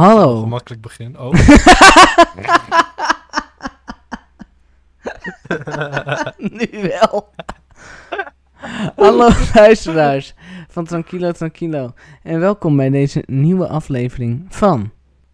[0.00, 0.46] Hallo.
[0.46, 1.18] Makkelijk begin.
[1.18, 1.32] Oh.
[6.58, 7.34] nu wel.
[8.96, 10.34] Hallo luisteraars
[10.68, 11.92] van Tranquilo Tranquilo.
[12.22, 14.92] En welkom bij deze nieuwe aflevering van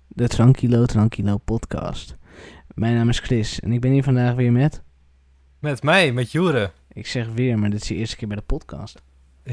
[0.08, 2.16] de Tranquilo Tranquilo podcast.
[2.74, 4.82] Mijn naam is Chris en ik ben hier vandaag weer met...
[5.58, 6.70] Met mij, met Jure.
[6.92, 9.02] Ik zeg weer, maar dit is de eerste keer bij de podcast.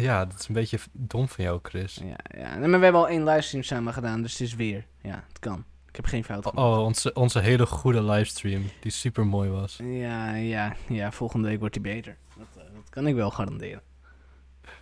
[0.02, 2.00] Ja, dat is een beetje dom van jou, Chris.
[2.04, 2.56] Ja, ja.
[2.58, 4.86] Nee, maar we hebben al één livestream samen gedaan, dus het is weer.
[5.02, 5.64] Ja, het kan.
[5.88, 6.68] Ik heb geen fout Oh, gemaakt.
[6.78, 9.80] oh, onze, onze hele goede livestream, die super mooi was.
[9.84, 12.18] Ja, ja, ja, volgende week wordt hij beter.
[12.38, 13.82] Dat, eh, dat kan ik wel garanderen.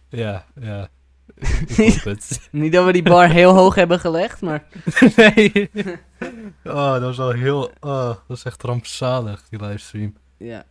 [0.09, 0.87] Ja, ja.
[2.51, 4.63] Niet dat we die bar heel hoog hebben gelegd, maar...
[5.15, 5.69] nee.
[6.63, 7.71] Oh, dat was wel heel...
[7.79, 10.15] Oh, dat was echt rampzalig, die livestream.
[10.37, 10.65] Ja.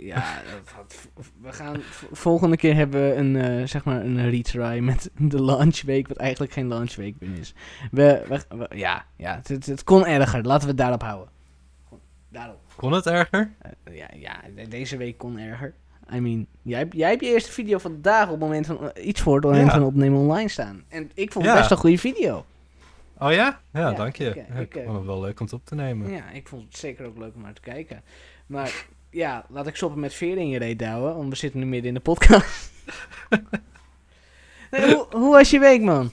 [0.00, 1.08] Ja, dat had,
[1.42, 1.76] we gaan...
[2.12, 6.52] Volgende keer hebben we een, eh, zeg maar, een retry met de launchweek, wat eigenlijk
[6.52, 7.54] geen launchweek meer is.
[7.90, 10.42] We, we, we- ja, ja het, het, kon erger.
[10.42, 11.28] Laten we het daarop houden.
[12.28, 12.60] Daarop.
[12.76, 13.50] Kon het erger?
[13.58, 15.74] Eh, ja, ja, de- deze week kon erger.
[16.14, 18.66] I mean, jij, hebt- jij hebt je eerste video van de dag op het moment
[18.66, 18.90] van...
[18.92, 19.72] eh, iets voor het moment Ja.
[19.72, 20.82] van opnemen online staan.
[20.88, 21.60] En ik vond het Ja.
[21.60, 22.44] best een goede video.
[23.18, 23.60] Oh ja?
[23.72, 24.28] Ja, Ja, dank je.
[24.28, 26.10] ik, Ja, ik, ik vond het wel leuk om het op te nemen.
[26.10, 28.02] Ja, ik vond het zeker ook leuk om naar te kijken.
[28.46, 31.66] Maar ja, laat ik stoppen met veren in je reet douwen, want we zitten nu
[31.66, 32.70] midden in de podcast.
[34.70, 36.12] Nee, hoe, hoe was je week, man?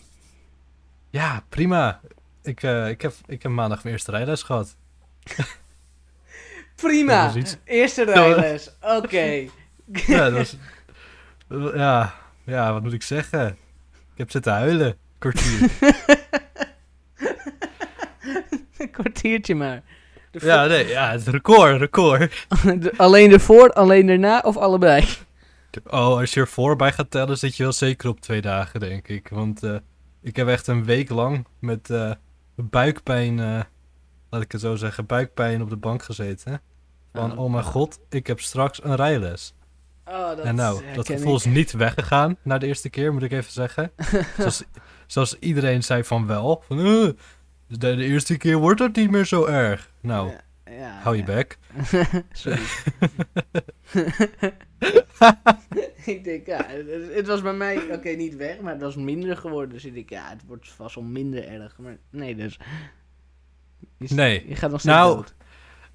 [1.10, 2.02] Ja, prima.
[2.44, 4.76] Ik, eh, ik, heb, ik heb maandag mijn eerste rijles gehad.
[6.76, 7.34] Prima.
[7.64, 8.72] Eerste rijles.
[8.82, 9.24] Oké.
[10.08, 10.56] Ja, dat was...
[11.74, 12.14] Ja,
[12.46, 13.48] ja, wat moet ik zeggen?
[14.12, 14.98] Ik heb zitten huilen.
[15.18, 15.72] Kwartier.
[18.78, 19.84] Een kwartiertje maar.
[20.32, 22.48] De Ja, nee, ja, het record, record.
[22.82, 25.06] de- alleen ervoor, alleen daarna of allebei?
[25.86, 29.08] Oh, als je er voorbij gaat tellen, zit je wel zeker op twee dagen, denk
[29.08, 29.30] ik.
[29.30, 29.76] Want eh,
[30.22, 32.12] ik heb echt een week lang met eh,
[32.56, 33.60] buikpijn, eh,
[34.30, 36.62] laat ik het zo zeggen, buikpijn op de bank gezeten.
[37.14, 37.40] Van, Oh.
[37.40, 39.54] oh mijn god, ik heb straks een rijles.
[40.06, 43.32] Oh, dat en nou, dat gevoel is niet weggegaan na de eerste keer, moet ik
[43.32, 43.92] even zeggen.
[44.38, 44.64] zoals,
[45.08, 46.64] zoals iedereen zei van wel.
[46.68, 47.16] Van,
[47.80, 49.92] de, de eerste keer wordt het niet meer zo erg.
[50.02, 51.28] Nou, Ja, ja, hou je ja.
[51.28, 51.58] bek.
[52.32, 52.62] Sorry.
[56.14, 59.38] ik denk, ja, het, het was bij mij, oké, niet weg, maar het was minder
[59.38, 59.70] geworden.
[59.70, 61.78] Dus ik denk, ja, het wordt vast wel minder erg.
[61.78, 62.60] Maar nee, dus.
[63.98, 64.48] Je, Nee.
[64.48, 65.36] Je gaat nog steeds Nou, dood.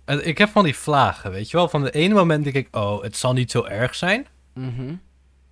[0.05, 1.69] En Ik heb van die vlagen, weet je wel.
[1.69, 4.27] Van de ene moment denk ik, oh, het zal niet zo erg zijn.
[4.55, 4.95] Mhm.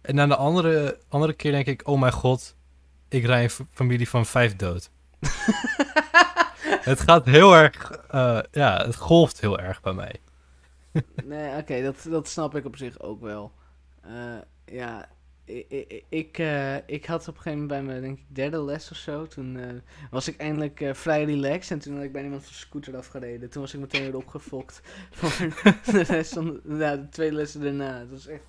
[0.01, 2.57] En dan de andere, andere keer denk ik, oh mijn god,
[3.09, 4.91] ik rij een familie van vijf dood.
[6.91, 10.21] het gaat heel erg, eh, ja, het golft heel erg bij mij.
[11.25, 13.53] Nee, oké, dat, dat snap ik op zich ook wel.
[14.01, 14.13] Eh,
[14.65, 15.09] ja,
[15.45, 18.91] ik, ik, eh, ik had op een gegeven moment bij mijn denk ik, derde les
[18.91, 19.27] of zo.
[19.27, 21.71] Toen was ik eindelijk vrij relaxed.
[21.71, 23.51] En toen had ik bij iemand van de scooter afgereden.
[23.51, 24.81] Toen was ik meteen weer opgefokt
[25.13, 25.49] voor
[25.93, 27.99] de rest van ja, de twee lessen daarna.
[27.99, 28.43] Het was echt...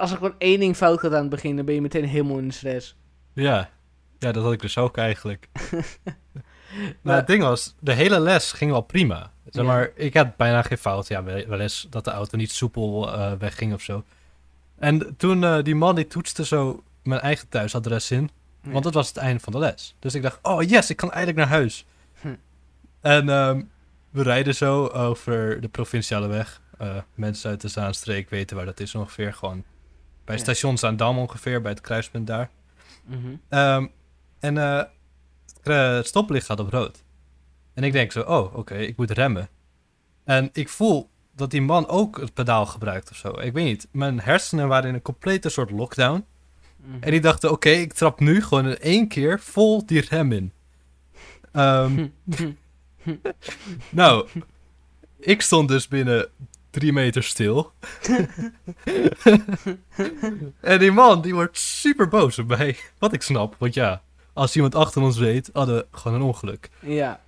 [0.00, 2.38] Als er gewoon één ding fout gaat aan het begin, dan ben je meteen helemaal
[2.38, 2.96] in de stress.
[3.32, 3.70] Ja,
[4.20, 5.48] ja dat had ik dus ook eigenlijk.
[7.02, 9.30] Maar- het ding was, de hele les ging wel prima.
[9.44, 9.68] Zeg Ja.
[9.68, 11.08] maar, ik had bijna geen fout.
[11.08, 14.04] Ja, wel eens dat de auto niet soepel eh, wegging of zo.
[14.78, 18.30] En toen eh, die man die toetste zo mijn eigen thuisadres in.
[18.62, 19.94] Want het was het einde van de les.
[19.98, 21.86] Dus ik dacht, oh yes, ik kan eindelijk naar huis.
[22.20, 22.34] Hm.
[23.00, 23.62] En ehm,
[24.10, 26.60] we rijden zo over de provinciale weg.
[26.78, 29.34] Eh, mensen uit de Zaanstreek weten waar dat is ongeveer.
[29.34, 29.64] Gewoon
[30.24, 30.42] bij Ja.
[30.42, 32.50] station Zaandam ongeveer, bij het kruispunt daar.
[33.04, 33.18] Mhm.
[33.48, 33.86] Ehm,
[34.40, 37.02] en eh, het, eh, het stoplicht gaat op rood.
[37.74, 39.48] En ik denk zo, oh, oké, ik moet remmen.
[40.24, 43.28] En ik voel dat die man ook het pedaal gebruikt of zo.
[43.28, 43.88] Ik weet niet.
[43.90, 46.24] Mijn hersenen waren in een complete soort lockdown.
[46.76, 46.96] Mhm.
[47.00, 50.52] En die dachten, oké, ik trap nu gewoon in één keer vol die rem in.
[51.52, 52.06] Ehm,
[53.90, 54.28] nou,
[55.18, 56.28] ik stond dus binnen
[56.70, 57.72] drie meter stil.
[60.60, 62.76] en die man, die wordt super boos op mij.
[62.98, 64.02] Wat ik snap, want ja,
[64.40, 66.70] als iemand achter ons reed, hadden we gewoon een ongeluk.
[66.80, 67.20] ja.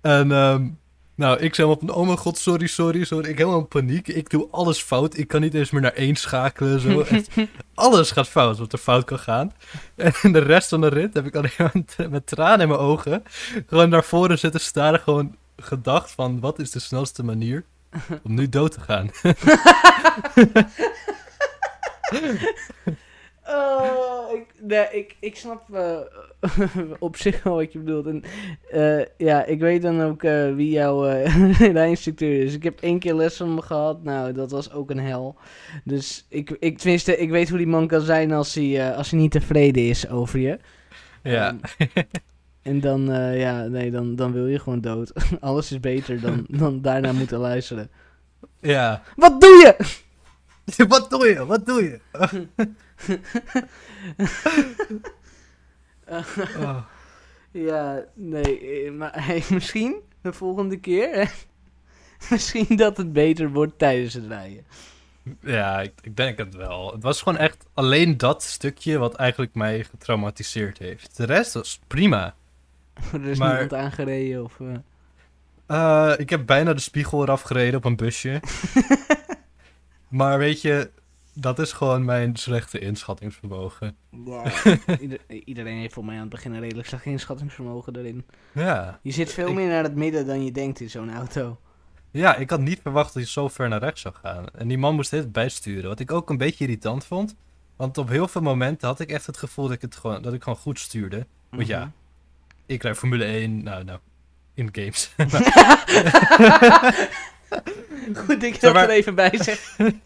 [0.00, 0.68] En ehm,
[1.14, 3.28] nou, ik zei op, oh mijn god, sorry, sorry, sorry.
[3.28, 4.08] Ik helemaal in paniek.
[4.08, 5.16] Ik doe alles fout.
[5.16, 6.80] Ik kan niet eens meer naar één schakelen.
[6.80, 7.00] Zo.
[7.02, 7.28] Echt,
[7.74, 9.52] alles gaat fout wat er fout kan gaan.
[9.96, 13.22] En de rest van de rit heb ik alleen maar met tranen in mijn ogen
[13.66, 15.00] gewoon naar voren zitten staren.
[15.00, 17.64] Gewoon gedacht van, wat is de snelste manier
[18.22, 19.10] om nu dood te gaan?
[23.52, 25.98] Oh, ik, nee, ik, ik snap eh,
[26.98, 28.06] op zich wel wat je bedoelt.
[28.06, 28.22] En
[28.70, 31.02] eh, ja, ik weet dan ook eh, wie jouw
[31.80, 32.54] rijinstructeur is.
[32.54, 34.02] Ik heb één keer les van hem gehad.
[34.02, 35.36] Nou, dat was ook een hel.
[35.84, 39.20] Dus ik, ik, tenminste, ik weet hoe die man kan zijn als hij, als hij
[39.20, 40.58] niet tevreden is over je.
[41.22, 42.04] Ja, Ehm,
[42.62, 43.04] En dan,
[43.34, 45.12] ja, nee, dan, dan wil je gewoon dood.
[45.40, 47.90] Alles is beter dan, dan daarna moeten luisteren.
[48.60, 49.02] Ja.
[49.16, 49.76] Wat doe je?
[50.88, 51.46] Wat doe je?
[51.46, 52.00] Wat doe je?
[56.08, 56.76] Oh.
[57.52, 61.14] Ja, nee, eh, maar hey, misschien de volgende keer.
[61.14, 61.24] hè?
[62.34, 64.64] misschien dat het beter wordt tijdens het rijden.
[65.40, 66.92] Ja, ik, ik denk het wel.
[66.92, 71.16] Het was gewoon echt alleen dat stukje wat eigenlijk mij getraumatiseerd heeft.
[71.16, 72.34] De rest was prima.
[73.12, 74.60] Er is Maar- niemand aangereden of...
[74.60, 74.66] eh,
[75.66, 78.40] Eh, ik heb bijna de spiegel eraf gereden op een busje.
[80.08, 80.90] maar weet je,
[81.34, 83.96] dat is gewoon mijn slechte inschattingsvermogen.
[85.00, 88.24] Ieder- iedereen heeft voor mij aan het begin een redelijk slecht inschattingsvermogen erin.
[88.52, 88.98] Ja.
[89.02, 91.58] Je zit veel Ik- meer naar het midden dan je denkt in zo'n auto.
[92.10, 94.46] Ja, ik had niet verwacht dat hij zo ver naar rechts zou gaan.
[94.54, 97.34] En die man moest dit bijsturen, wat ik ook een beetje irritant vond.
[97.76, 100.32] Want op heel veel momenten had ik echt het gevoel dat ik, het gewoon, dat
[100.32, 101.26] ik gewoon goed stuurde.
[101.50, 101.88] Want ja, Mhm.
[102.66, 103.98] ik rijd Formule 1, nou, nou,
[104.54, 105.14] in games.
[108.26, 110.02] Goed, ik maar- er even bij zeggen.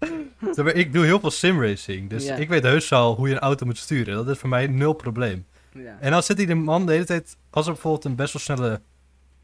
[0.74, 2.34] Ik doe heel veel simracing, dus Ja.
[2.34, 4.14] ik weet heus al hoe je een auto moet sturen.
[4.14, 5.46] Dat is voor mij nul probleem.
[5.72, 8.32] Ja, En dan zit hij de man de hele tijd, als er bijvoorbeeld een best
[8.32, 8.80] wel snelle,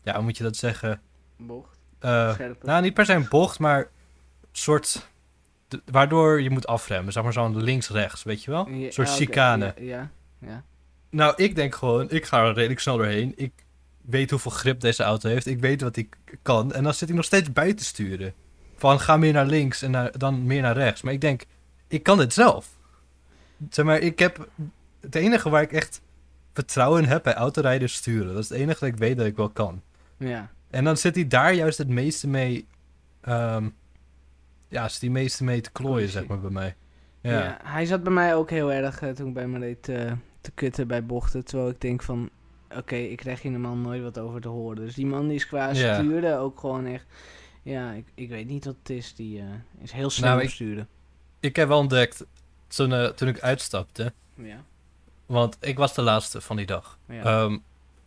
[0.02, 1.00] ja, hoe moet je dat zeggen?
[1.38, 2.56] bocht, scherpe.
[2.66, 3.86] nou, niet per se een bocht, maar een
[4.52, 5.08] soort,
[5.68, 7.12] de- waardoor je moet afremmen.
[7.12, 8.68] Zeg maar zo'n links-rechts, weet je wel?
[8.68, 9.64] Ja, Een soort ah, chicane.
[9.76, 10.10] Ja, ja,
[10.40, 10.64] ja.
[11.10, 13.32] Nou, ik denk gewoon, ik ga er redelijk snel doorheen.
[13.36, 13.52] Ik
[14.02, 15.46] weet hoeveel grip deze auto heeft.
[15.46, 16.72] Ik weet wat ik kan.
[16.72, 18.34] En dan zit ik nog steeds bij te sturen.
[18.76, 21.02] Van ga meer naar links en naar, dan meer naar rechts.
[21.02, 21.44] Maar ik denk,
[21.88, 22.68] ik kan dit zelf.
[23.70, 24.48] Zeg maar, ik heb...
[25.00, 26.00] Het enige waar ik echt
[26.52, 28.34] vertrouwen in heb bij autorijden sturen.
[28.34, 29.82] Dat is het enige dat ik weet dat ik wel kan.
[30.16, 30.50] ja.
[30.70, 32.66] En dan zit hij daar juist het meeste mee...
[33.20, 33.68] ehm,
[34.68, 36.74] ja, zit het meeste mee te klooien, zeg maar, bij mij.
[37.20, 37.30] Ja.
[37.32, 37.58] Ja.
[37.62, 40.50] hij zat bij mij ook heel erg eh, toen ik bij me deed eh, te
[40.54, 41.44] kutten bij bochten.
[41.44, 42.30] Terwijl ik denk van,
[42.76, 44.76] oké, ik krijg hier normaal nooit wat over te horen.
[44.76, 45.94] Dus die man die is qua Ja.
[45.94, 47.06] sturen ook gewoon echt...
[47.66, 49.14] Ja, ik, ik weet niet wat het is.
[49.14, 49.46] Die eh,
[49.78, 50.42] is heel slim Nou,
[51.40, 52.24] ik- heb wel ontdekt,
[52.66, 54.12] toen, eh, toen ik uitstapte...
[54.34, 54.64] Ja,
[55.26, 56.98] Want ik was de laatste van die dag.
[57.08, 57.22] ja.
[57.22, 57.58] Ehm,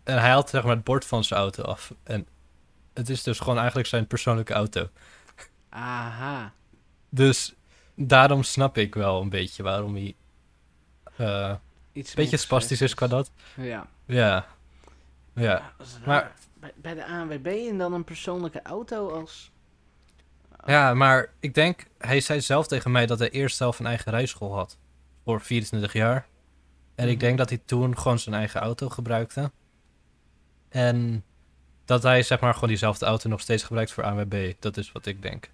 [0.03, 1.93] en hij had zeg maar het bord van zijn auto af.
[2.03, 2.27] En
[2.93, 4.89] het is dus gewoon eigenlijk zijn persoonlijke auto.
[5.69, 6.53] Aha.
[7.09, 7.53] Dus
[7.95, 10.15] daarom snap ik wel een beetje waarom hij
[11.17, 11.55] eh,
[11.93, 13.31] Iets een beetje spastisch is qua dat.
[13.55, 13.87] Ja.
[14.05, 14.45] Ja.
[15.33, 15.53] Ja.
[15.53, 15.71] raar.
[16.05, 19.51] Maar- Bij, bij de ANWB en dan een persoonlijke auto als...
[20.65, 24.11] ja, maar ik denk, hij zei zelf tegen mij dat hij eerst zelf een eigen
[24.11, 24.77] rijschool had.
[25.23, 26.27] Voor 24 jaar.
[26.95, 27.19] En ik Mhm.
[27.25, 29.51] denk dat hij toen gewoon zijn eigen auto gebruikte.
[30.69, 31.23] En
[31.85, 34.53] dat hij zeg maar gewoon diezelfde auto nog steeds gebruikt voor ANWB.
[34.59, 35.49] Dat is wat ik denk.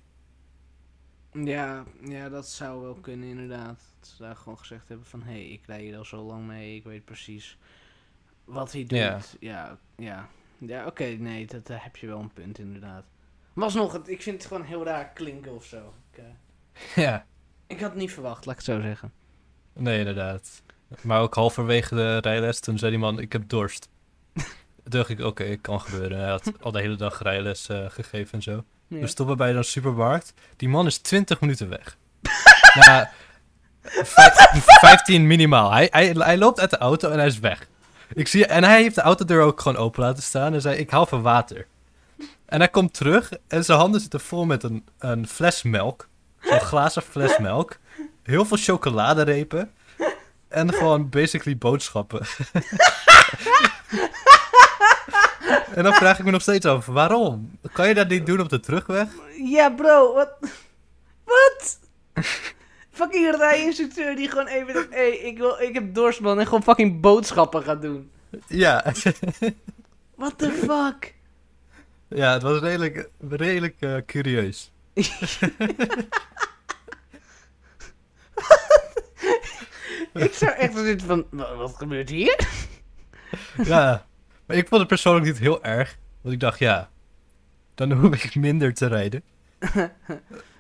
[1.32, 3.82] Ja, ja, dat zou wel kunnen inderdaad.
[4.00, 5.22] Dat ze daar gewoon gezegd hebben van...
[5.24, 6.76] Hé, hey, ik rij hier al zo lang mee.
[6.76, 7.58] Ik weet precies
[8.46, 8.98] wat hij doet.
[8.98, 9.20] Ja.
[9.40, 10.30] Ja, ja.
[10.58, 13.04] Ja, oké, nee, dat, heb je wel een punt inderdaad.
[13.54, 15.94] Maar alsnog, het, ik vind het gewoon heel raar klinken of zo.
[16.12, 16.26] Ik, eh,
[17.06, 17.26] Ja.
[17.68, 19.12] ik had het niet verwacht, laat ik het zo zeggen.
[19.74, 20.62] Nee, inderdaad.
[21.02, 23.90] Maar ook halverwege de rijles, toen zei die man, ik heb dorst.
[24.34, 24.44] Toen
[25.00, 26.20] dacht ik, oké, kan gebeuren.
[26.20, 28.64] Hij had al de hele dag rijles eh, gegeven en zo.
[28.88, 29.00] Ja.
[29.00, 30.34] We stoppen bij een supermarkt.
[30.56, 31.98] Die man is 20 minuten weg.
[32.86, 33.08] nou,
[33.82, 35.72] vijf- 15 minimaal.
[35.72, 37.68] Hij, hij, hij loopt uit de auto en hij is weg.
[38.14, 40.90] Ik zie, en hij heeft de autodeur ook gewoon open laten staan en zei, ik
[40.90, 41.66] haal van water.
[42.46, 46.08] En hij komt terug en zijn handen zitten vol met een, een fles melk.
[46.40, 47.78] Zo'n glazen fles melk.
[48.24, 49.72] Heel veel chocoladerepen.
[50.48, 52.20] En gewoon basically boodschappen.
[55.76, 57.58] en dan vraag ik me nog steeds af, waarom?
[57.74, 59.08] Kan je dat niet doen op de terugweg?
[59.44, 60.34] Ja, bro, wat?
[61.24, 61.80] Wat?
[62.96, 64.74] Fucking rijinstructeur die gewoon even...
[64.74, 66.40] Hé, hey, ik, wil, ik heb dorst, man.
[66.40, 68.12] En gewoon fucking boodschappen gaat doen.
[68.48, 68.84] Ja.
[70.16, 71.14] What the fuck?
[72.08, 74.72] ja, het was redelijk, redelijk eh, curieus.
[80.14, 81.26] ik zou echt zitten van...
[81.30, 82.40] "Wa- Wat gebeurt hier?
[83.64, 84.06] Ja,
[84.46, 85.98] maar ik vond het persoonlijk niet heel erg.
[86.22, 86.90] Want ik dacht, ja,
[87.76, 89.24] dan hoef ik minder te rijden.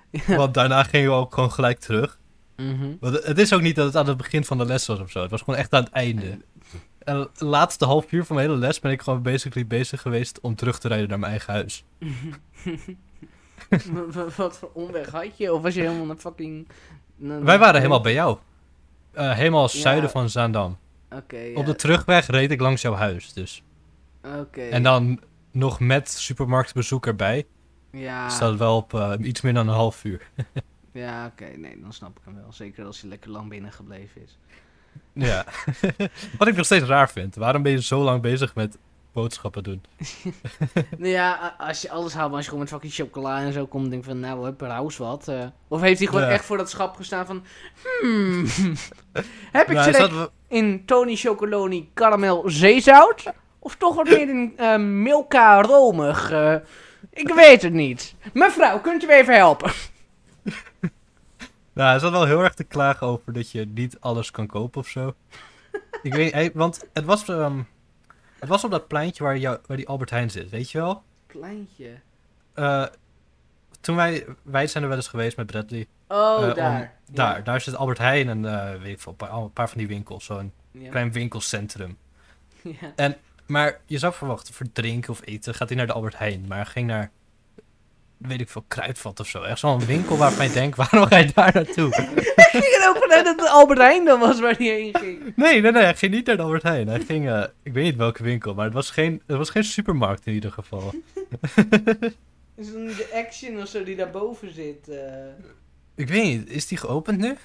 [0.10, 0.36] Ja.
[0.36, 2.20] Want daarna gingen we ook gewoon gelijk terug.
[2.56, 2.94] Mhm.
[3.00, 5.12] Want het is ook niet dat het aan het begin van de les was of
[5.12, 5.22] zo.
[5.22, 6.38] Het was gewoon echt aan het einde.
[7.00, 10.40] En het laatste half uur van mijn hele les ben ik gewoon basically bezig geweest
[10.42, 11.84] om terug te rijden naar mijn eigen huis.
[13.70, 15.54] Wa- wa- Wat voor omweg had je?
[15.54, 16.68] Of was je helemaal naar fucking...
[17.16, 18.38] naar- Wij waren helemaal bij jou.
[19.12, 19.80] Eh, helemaal Ja.
[19.80, 20.78] zuiden van Zaandam.
[21.12, 21.54] Oké, ja.
[21.56, 23.64] Op de terugweg reed ik langs jouw huis, dus.
[24.40, 24.62] Oké.
[24.62, 25.20] En dan
[25.52, 27.46] nog met supermarktbezoek erbij.
[27.92, 30.22] Ja, Staat wel op eh, iets meer dan een half uur.
[30.96, 31.46] ja oké.
[31.58, 32.54] Nee, dan snap ik hem wel.
[32.54, 34.38] Zeker als hij lekker lang binnen gebleven is.
[35.14, 35.46] Ja.
[36.38, 37.36] Wat ik nog steeds raar vind.
[37.36, 38.78] Waarom ben je zo lang bezig met
[39.14, 39.84] boodschappen doen?
[40.98, 43.66] Nou ja, als je alles haalt, maar als je gewoon met fucking chocola en zo
[43.66, 45.28] komt, denk ik van, nou, heb Raus wat.
[45.28, 45.46] eh.
[45.68, 46.30] of heeft hij gewoon Ja.
[46.30, 47.44] echt voor dat schap gestaan van,
[48.02, 48.46] hmm,
[49.52, 53.24] heb ik Nou, wel- in Tony Chocoloni caramel zeezout?
[53.60, 56.32] Of toch wat meer in eh, Milka romig?
[56.32, 56.56] eh?
[57.10, 58.16] ik weet het niet.
[58.34, 59.72] Mevrouw, kunt u me even helpen?
[61.76, 64.82] Nou, hij zat wel heel erg te klagen over dat je niet alles kan kopen
[64.82, 65.16] of zo.
[66.02, 67.62] ik weet want het was, ehm,
[68.40, 71.04] het was op dat pleintje waar, jou, waar die Albert Heijn zit, weet je wel?
[71.28, 71.90] Kleintje.
[72.54, 72.86] Eh,
[73.82, 75.88] toen wij, wij zijn er wel eens geweest met Bradley.
[76.08, 76.94] Oh, Eh, om- daar.
[77.12, 79.78] Daar, daar zit Albert Heijn en eh, weet ik veel, een paar, een paar van
[79.78, 80.90] die winkels, zo'n Ja.
[80.90, 81.98] klein winkelcentrum.
[82.96, 83.16] Ja.
[83.46, 86.46] Maar je zou verwachten, voor drinken of eten gaat hij naar de Albert Heijn.
[86.48, 87.12] Maar ging naar,
[88.18, 89.42] weet ik veel, Kruidvat of zo.
[89.42, 91.88] Echt zo'n winkel waarvan je denkt, waarom ga je daar naartoe?
[91.88, 95.34] Ik ging er ook vanuit dat het Albert Heijn dan was waar hij heen ging.
[95.36, 96.88] Nee, nee, nee, hij ging niet naar de Albert Heijn.
[96.88, 99.64] Hij ging, eh, ik weet niet welke winkel, maar het was geen, het was geen
[99.64, 100.94] supermarkt in ieder geval.
[102.56, 104.88] Is het niet de Action of zo die daarboven zit?
[104.90, 104.98] eh?
[105.96, 107.36] Ik weet niet, is die geopend nu?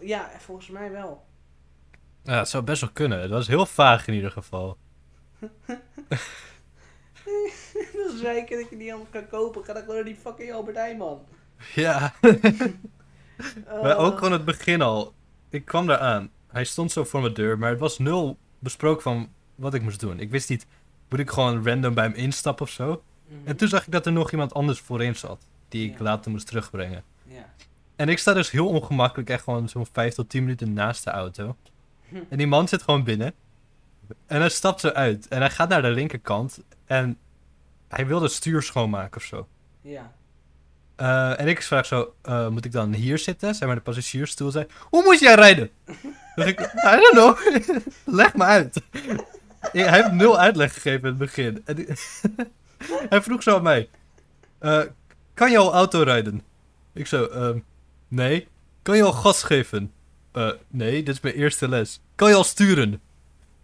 [0.00, 1.24] Ja, volgens mij wel.
[2.22, 3.20] Ja, het zou best wel kunnen.
[3.20, 4.76] Het was heel vaag in ieder geval.
[7.96, 9.64] Dat is zeiken dat je die allemaal kan kopen.
[9.64, 11.20] Ga dan gewoon naar die fucking Albert Heijn, man.
[11.74, 12.14] Ja,
[13.66, 13.82] Oh.
[13.82, 15.12] maar ook gewoon het begin al.
[15.48, 16.30] Ik kwam daar aan.
[16.48, 20.00] Hij stond zo voor mijn deur, maar het was nul besproken van wat ik moest
[20.00, 20.20] doen.
[20.20, 20.66] Ik wist niet,
[21.08, 23.02] moet ik gewoon random bij hem instappen of zo?
[23.28, 23.36] Mhm.
[23.48, 26.04] En toen zag ik dat er nog iemand anders voorin zat, die ik Ja.
[26.04, 27.02] later moest terugbrengen.
[27.24, 27.54] Ja.
[27.96, 31.10] En ik sta dus heel ongemakkelijk, echt gewoon zo'n 5 tot 10 minuten naast de
[31.10, 31.56] auto.
[32.28, 33.34] En die man zit gewoon binnen.
[34.26, 35.28] En hij stapt zo uit.
[35.28, 36.58] En hij gaat naar de linkerkant.
[36.92, 37.18] En
[37.88, 39.48] hij wil het stuur schoonmaken of zo.
[39.80, 40.12] Ja.
[40.96, 43.54] Eh, en ik vraag zo, eh, moet ik dan hier zitten?
[43.54, 44.50] Zeg maar de passagiersstoel.
[44.50, 45.70] Zei, hoe moet jij rijden?
[46.34, 47.38] Dan ik, I don't know.
[48.20, 48.82] Leg me uit.
[49.60, 51.62] hij heeft nul uitleg gegeven in het begin.
[51.64, 51.86] En
[53.10, 53.88] hij vroeg zo aan mij,
[54.58, 54.82] eh,
[55.34, 56.42] kan je al auto rijden?
[56.92, 57.58] Ik zo, ehm,
[58.08, 58.48] nee.
[58.82, 59.92] Kan je al gas geven?
[60.68, 62.00] Nee, dit is mijn eerste les.
[62.14, 63.00] Kan je al sturen?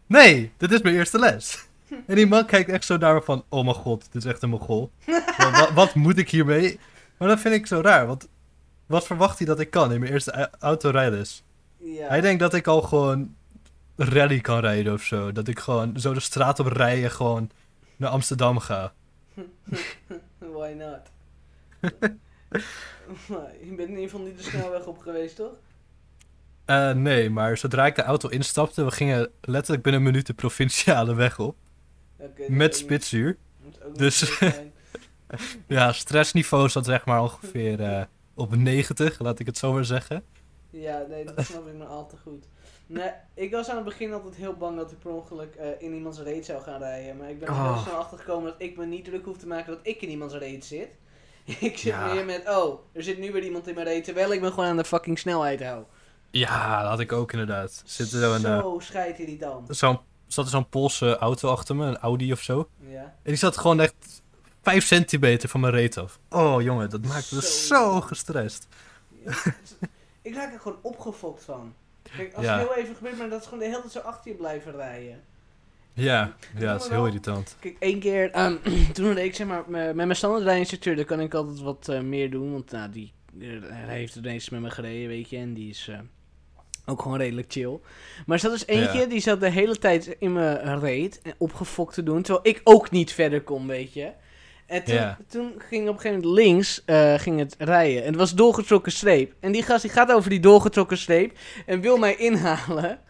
[0.07, 1.68] Nee, dit is mijn eerste les.
[2.07, 4.43] En die man kijkt echt zo naar me van, oh mijn god, dit is echt
[4.43, 4.91] een mogol.
[5.07, 6.79] Wa- wa- wat moet ik hiermee?
[7.17, 8.29] Maar dat vind ik zo raar, want
[8.87, 11.43] wat verwacht hij dat ik kan in mijn eerste au- autorijles?
[11.77, 12.09] Ja.
[12.09, 13.35] Hij denkt dat ik al gewoon
[13.97, 15.33] rally kan rijden of zo.
[15.33, 17.51] Dat ik gewoon zo de straat op rijden gewoon
[17.97, 18.93] naar Amsterdam ga.
[20.39, 21.01] Why not?
[23.61, 25.53] Je bent in ieder geval niet de snelweg op geweest, toch?
[26.65, 30.35] Eh, nee, maar zodra ik de auto instapte, we gingen letterlijk binnen een minuut de
[30.35, 31.57] provinciale weg op.
[32.49, 33.37] Met spitsuur.
[33.97, 34.47] Dus- zo.
[35.67, 38.03] Ja, stressniveau zat zeg maar ongeveer eh,
[38.35, 40.25] op 90, laat ik het zo maar zeggen.
[40.71, 42.45] Ja, nee, dat snap ik maar al te goed.
[42.87, 45.95] Nee, ik was aan het begin altijd heel bang dat ik per ongeluk eh, in
[45.95, 47.17] iemands reet zou gaan rijden.
[47.17, 47.83] Maar ik ben er heel Oh.
[47.83, 50.35] snel achter gekomen dat ik me niet druk hoef te maken dat ik in iemands
[50.35, 50.89] reet zit.
[51.45, 52.13] ik zit Ja.
[52.15, 54.65] meer met, oh, er zit nu weer iemand in mijn reet, terwijl ik me gewoon
[54.69, 55.85] aan de fucking snelheid hou.
[56.31, 57.83] Ja, dat had ik ook inderdaad.
[57.85, 59.77] Zit er zo een, Zo scheidirritant.
[59.77, 59.99] zo'n,
[60.29, 62.69] zat er zo'n Poolse auto achter me, een Audi of zo.
[62.91, 63.03] Ja.
[63.03, 63.95] En die zat gewoon echt
[64.63, 66.19] 5 centimeter van mijn reet af.
[66.31, 67.49] Oh jongen, dat maakte me Zo.
[67.67, 68.69] zo gestrest.
[69.25, 69.33] Ja,
[70.23, 71.75] ik raak er gewoon opgefokt van.
[72.17, 72.59] Kijk, als Ja.
[72.59, 74.73] het heel even gebeurt, maar dat is gewoon de hele tijd zo achter je blijven
[74.73, 75.21] rijden.
[75.93, 77.57] Ja, ja, dat is heel irritant.
[77.61, 78.57] Kijk, één keer, ehm,
[78.93, 82.01] toen had ik zeg maar, me- met mijn standaardrijinstructeur, daar kan ik altijd wat eh,
[82.01, 82.53] meer doen.
[82.53, 85.37] Want nou, die eh, hij heeft ineens met me gereden, weet je.
[85.37, 85.99] En die is eh,
[86.89, 87.79] ook gewoon redelijk chill.
[88.27, 89.05] Maar er zat dus eentje, Ja.
[89.07, 92.23] die zat de hele tijd in mijn reet en opgefokt te doen.
[92.23, 94.09] Terwijl ik ook niet verder kon, weet je.
[94.67, 95.19] En toen, Ja.
[95.29, 98.01] toen ging op een gegeven moment links eh, ging het rijden.
[98.03, 99.33] En het was doorgetrokken streep.
[99.41, 101.33] En die gast die gaat over die doorgetrokken streep
[101.67, 102.99] en wil mij inhalen.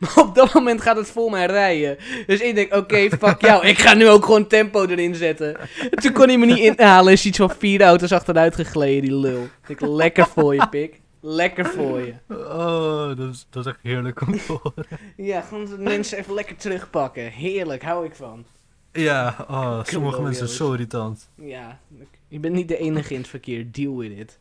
[0.00, 1.96] Maar op dat moment gaat het voor mij rijden.
[2.26, 3.66] Dus ik denk, oké, fuck jou.
[3.66, 5.56] Ik ga nu ook gewoon tempo erin zetten.
[5.90, 7.12] En toen kon hij me niet inhalen.
[7.12, 9.42] Is iets van vier auto's achteruit gegleden, die lul.
[9.66, 11.00] Ik denk, lekker voor je, pik.
[11.20, 12.14] Lekker voor je.
[12.28, 14.86] Oh, dat is, dat is echt heerlijk om te horen.
[15.16, 17.30] Ja, gewoon de mensen even lekker terugpakken.
[17.30, 18.44] Heerlijk, hou ik van.
[18.92, 20.56] Ja, oh, sommige mensen jongens.
[20.56, 21.28] zo irritant.
[21.34, 21.80] Ja,
[22.28, 23.72] je bent niet de enige in het verkeer.
[23.72, 24.38] Deal with it.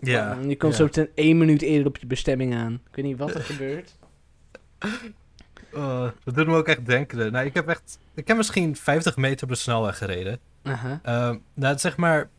[0.00, 0.38] Ja.
[0.46, 0.78] Je komt ja.
[0.78, 2.72] zo ten één minuut eerder op je bestemming aan.
[2.72, 3.96] Ik weet niet wat er gebeurt.
[5.72, 7.32] Oh, dat doet me ook echt denken.
[7.32, 7.98] Nou, ik heb echt...
[8.14, 10.38] Ik heb misschien 50 meter op de snelweg gereden.
[10.62, 11.00] Aha.
[11.02, 12.30] Ehm, nou, zeg maar...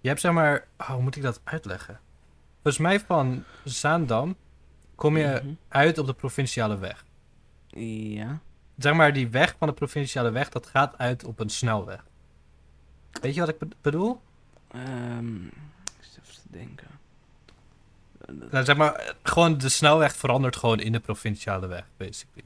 [0.00, 0.66] Je hebt zeg maar...
[0.78, 2.00] Oh, hoe moet ik dat uitleggen?
[2.64, 4.36] Volgens mij van Zaandam
[4.94, 5.54] kom je Mhm.
[5.68, 7.04] uit op de provinciale weg.
[7.68, 8.38] Ja.
[8.78, 12.04] Zeg maar, die weg van de provinciale weg, dat gaat uit op een snelweg.
[13.20, 14.20] Weet je wat ik be- bedoel?
[14.70, 15.52] Ehm, ik
[16.00, 16.86] zit even te denken.
[18.50, 22.44] Nou, zeg maar, gewoon de snelweg verandert gewoon in de provinciale weg, basically.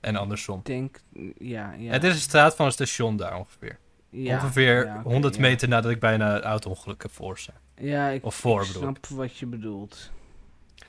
[0.00, 0.58] En andersom.
[0.58, 1.00] Ik denk,
[1.38, 1.92] ja, ja.
[1.92, 3.78] Het is een straat van een station daar ongeveer.
[4.10, 5.40] ja, ongeveer ja, oké, 100 ja.
[5.40, 7.58] meter nadat ik bijna een auto-ongeluk heb veroorzaakt.
[7.80, 10.10] Ja, ik, Of voor, ik bedoel snap wat je bedoelt.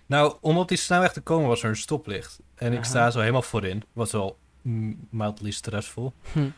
[0.06, 2.40] Nou, om op die snelweg te komen was er een stoplicht.
[2.56, 3.84] En ik sta zo helemaal voorin.
[3.94, 4.38] Was wel
[5.10, 6.14] mildly stressvol.
[6.32, 6.50] Hm.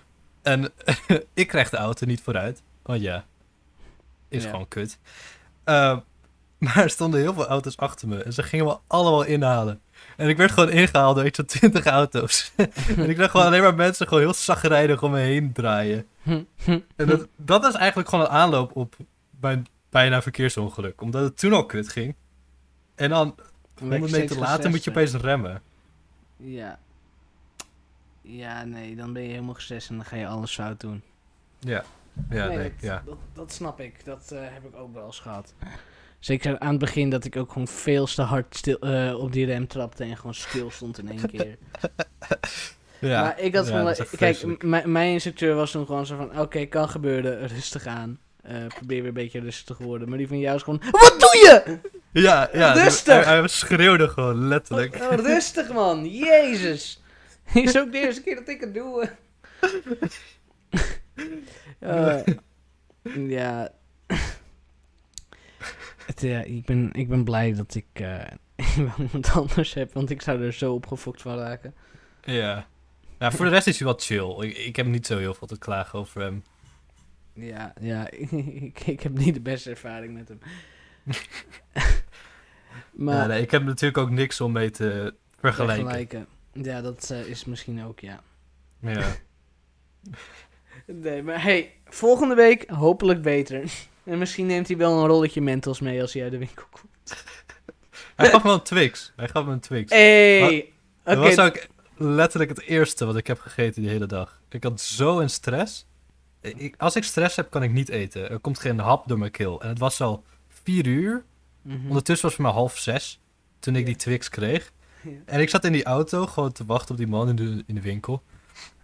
[0.42, 0.72] En
[1.34, 2.62] ik krijg de auto niet vooruit.
[2.82, 3.26] Want ja,
[4.30, 4.50] is Ja.
[4.50, 4.98] gewoon kut.
[5.64, 5.98] Eh,
[6.58, 8.24] maar er stonden heel veel auto's achter me.
[8.24, 9.82] En ze gingen me allemaal inhalen.
[10.18, 12.52] En ik werd gewoon ingehaald door iets van 20 auto's.
[12.98, 16.06] en ik zag gewoon alleen maar mensen gewoon heel zagrijnig om me heen draaien.
[16.22, 18.96] Hm, hm, En dat, dat is eigenlijk gewoon een aanloop op
[19.40, 19.68] mijn
[19.98, 21.02] bijna verkeersongeluk.
[21.02, 22.16] Omdat het toen al kut ging.
[22.96, 23.36] En dan
[23.76, 25.62] Dan werd 100 je meter later moet je opeens remmen.
[26.38, 26.80] Ja.
[28.22, 31.02] Ja, nee, dan ben je helemaal gestrest en dan ga je alles fout doen.
[31.60, 31.84] Ja,
[32.30, 33.04] ja, nee, dat, ja.
[33.06, 34.06] Dat, dat snap ik.
[34.06, 35.54] Dat eh, heb ik ook wel eens gehad.
[36.20, 39.46] Zeker aan het begin dat ik ook gewoon veel te hard stil, eh, op die
[39.46, 41.58] rem trapte en gewoon stil stond in één keer.
[43.10, 43.22] ja.
[43.22, 44.08] maar ik had ja, gewoon...
[44.18, 46.40] kijk, mijn instructeur was toen gewoon zo van...
[46.40, 48.20] Oké, kan gebeuren, rustig aan.
[48.48, 50.10] Eh, probeer weer een beetje rustig te worden.
[50.10, 50.82] Maar die van jou is gewoon...
[50.92, 51.80] Wat doe je?
[52.12, 52.72] Ja, ja.
[52.74, 53.26] Rustig!
[53.26, 54.96] Hij, hij schreeuwde gewoon, letterlijk.
[54.96, 57.02] Rustig man, jezus.
[57.54, 59.10] Is ook de eerste keer dat ik het doe.
[61.80, 62.20] Eh,
[63.28, 63.72] ja.
[66.06, 68.20] Het, ja, ik, ben, ik ben blij dat ik eh,
[68.78, 71.76] wel iemand anders heb, want ik zou er zo opgefokt van raken.
[72.24, 72.68] Ja.
[73.18, 74.48] Nou, voor de rest is hij wel chill.
[74.48, 76.44] Ik, ik heb niet zo heel veel te klagen over hem.
[77.38, 78.10] Ja, ja
[78.70, 80.40] ik, ik heb niet de beste ervaring met hem.
[83.06, 85.84] maar Ja, nee, ik heb natuurlijk ook niks om mee te vergelijken.
[85.84, 86.28] vergelijken.
[86.54, 88.24] Ja, dat eh, is misschien ook, ja.
[88.80, 89.06] Ja.
[90.86, 93.72] Nee, maar hey, volgende week hopelijk beter.
[94.04, 97.26] En misschien neemt hij wel een rolletje Mentos mee als hij uit de winkel komt.
[98.16, 99.14] Hij gaf me een Twix.
[99.16, 99.92] Hij gaf me een Twix.
[99.92, 100.44] Hey!
[100.44, 100.66] Oké,
[101.04, 104.42] Dat was ook letterlijk het eerste wat ik heb gegeten die hele dag.
[104.50, 105.86] Ik had zo een stress.
[106.56, 108.30] Ik, als ik stress heb, kan ik niet eten.
[108.30, 109.62] Er komt geen hap door mijn keel.
[109.62, 111.24] En het was al vier uur.
[111.62, 111.88] Mhm.
[111.88, 113.20] Ondertussen was het maar half zes.
[113.60, 113.86] Toen ik Ja.
[113.86, 114.72] die Twix kreeg.
[115.02, 115.12] Ja.
[115.26, 117.76] En ik zat in die auto gewoon te wachten op die man in de, in
[117.76, 118.24] de winkel.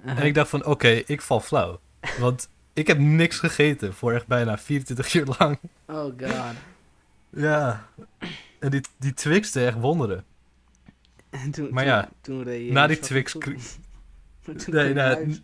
[0.06, 0.18] Aha.
[0.20, 1.80] En ik dacht van, oké, ik val flauw.
[2.20, 5.60] Want ik heb niks gegeten voor echt bijna 24 uur lang.
[5.88, 6.54] Oh god.
[7.30, 7.88] Ja.
[8.60, 10.24] En die, die Twix deed echt wonderen.
[11.30, 13.34] En toen, Maar toen, ja, toen reed je na die Twix
[14.66, 15.36] Nee, kwam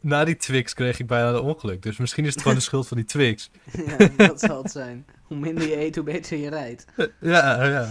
[0.00, 1.82] Na die Twix kreeg ik bijna een ongeluk.
[1.82, 3.50] Dus misschien is het gewoon de schuld van die Twix.
[3.98, 5.06] ja, dat zal het zijn.
[5.22, 6.84] Hoe minder je eet, hoe beter je rijdt.
[7.20, 7.90] Ja, ja.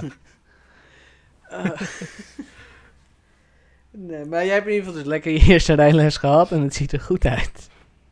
[1.51, 1.69] Uh,
[3.91, 6.75] nee, maar jij hebt in ieder geval dus lekker je eerste rijles gehad en het
[6.75, 7.69] ziet er goed uit.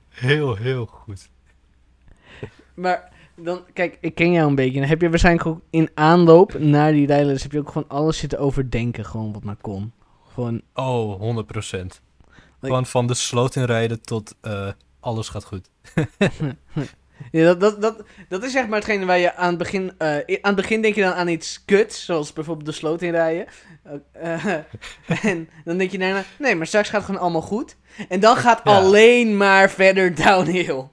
[0.10, 1.29] Heel, heel goed.
[2.73, 4.79] Maar dan, kijk, ik ken jou een beetje.
[4.79, 8.17] Dan heb je waarschijnlijk ook in aanloop naar die rijles heb je ook gewoon alles
[8.17, 9.91] zitten overdenken, gewoon wat maar kon.
[10.34, 12.01] Gewoon, Oh, 100%.
[12.61, 14.67] Gewoon van de sloot inrijden tot eh,
[14.99, 15.69] alles gaat goed.
[17.31, 20.07] ja, dat, dat, dat, dat is zeg maar hetgene waar je aan het begin, eh,
[20.17, 23.45] aan het begin denk je dan aan iets kuts, zoals bijvoorbeeld de sloot inrijden.
[24.13, 24.63] Eh, eh,
[25.31, 27.75] en dan denk je daarna, nee, maar straks gaat het gewoon allemaal goed.
[28.09, 28.75] En dan gaat Ja.
[28.75, 30.83] alleen maar verder downhill.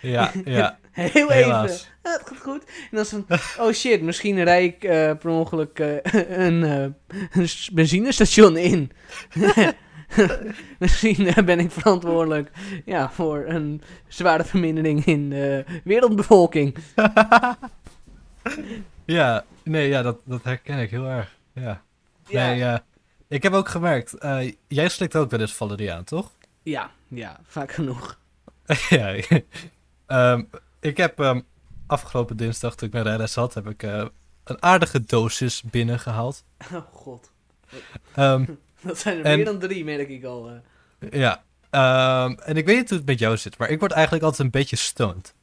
[0.00, 0.78] Ja, ja.
[0.92, 1.52] Heel even.
[1.52, 2.64] Ah, het gaat goed.
[2.64, 3.26] En dan is van,
[3.66, 4.78] oh shit, misschien rijd ik
[5.18, 5.78] per ongeluk
[6.12, 8.92] een, een benzinestation in.
[10.78, 12.50] misschien eh, ben ik verantwoordelijk
[12.84, 16.74] ja, voor een zware vermindering in de wereldbevolking.
[19.04, 21.36] Ja, nee, ja, dat, dat herken ik heel erg.
[21.52, 21.82] Ja.
[22.26, 22.84] Ja, Nee, ja.
[23.28, 26.32] Ik heb ook gemerkt, eh, jij slikt ook wel eens valeriaan, toch?
[26.62, 28.18] ja, ja, vaak genoeg.
[28.88, 29.16] ja.
[30.06, 30.42] Ehm,
[30.80, 31.40] ik heb ehm,
[31.86, 34.04] afgelopen dinsdag, toen ik mijn rijles had, heb ik eh,
[34.44, 36.44] een aardige dosis binnengehaald.
[36.72, 37.30] Oh god,
[38.14, 38.44] Ehm,
[38.86, 40.50] dat zijn er En- meer dan drie, merk ik al.
[41.00, 41.10] eh.
[41.20, 41.42] ja.
[41.70, 44.42] Ehm, en ik weet niet hoe het met jou zit, maar ik word eigenlijk altijd
[44.42, 45.34] een beetje stoned.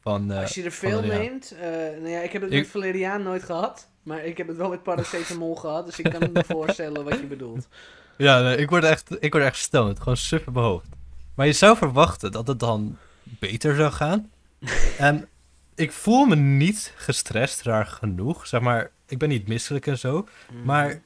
[0.00, 2.68] Van, eh, Als je er veel neemt, eh, nou ja, ik heb het Ik- met
[2.68, 3.88] valeriaan nooit gehad.
[4.02, 7.26] Maar ik heb het wel met paracetamol gehad, dus ik kan me voorstellen wat je
[7.26, 7.68] bedoelt.
[8.16, 9.98] Ja, nee, ik word echt, ik word echt stoned.
[9.98, 10.88] Gewoon super behoofd.
[11.34, 14.30] Maar je zou verwachten dat het dan beter zou gaan.
[14.98, 15.28] en
[15.74, 18.46] ik voel me niet gestrest, raar genoeg.
[18.46, 20.28] Zeg maar, ik ben niet misselijk en zo.
[20.64, 21.02] Maar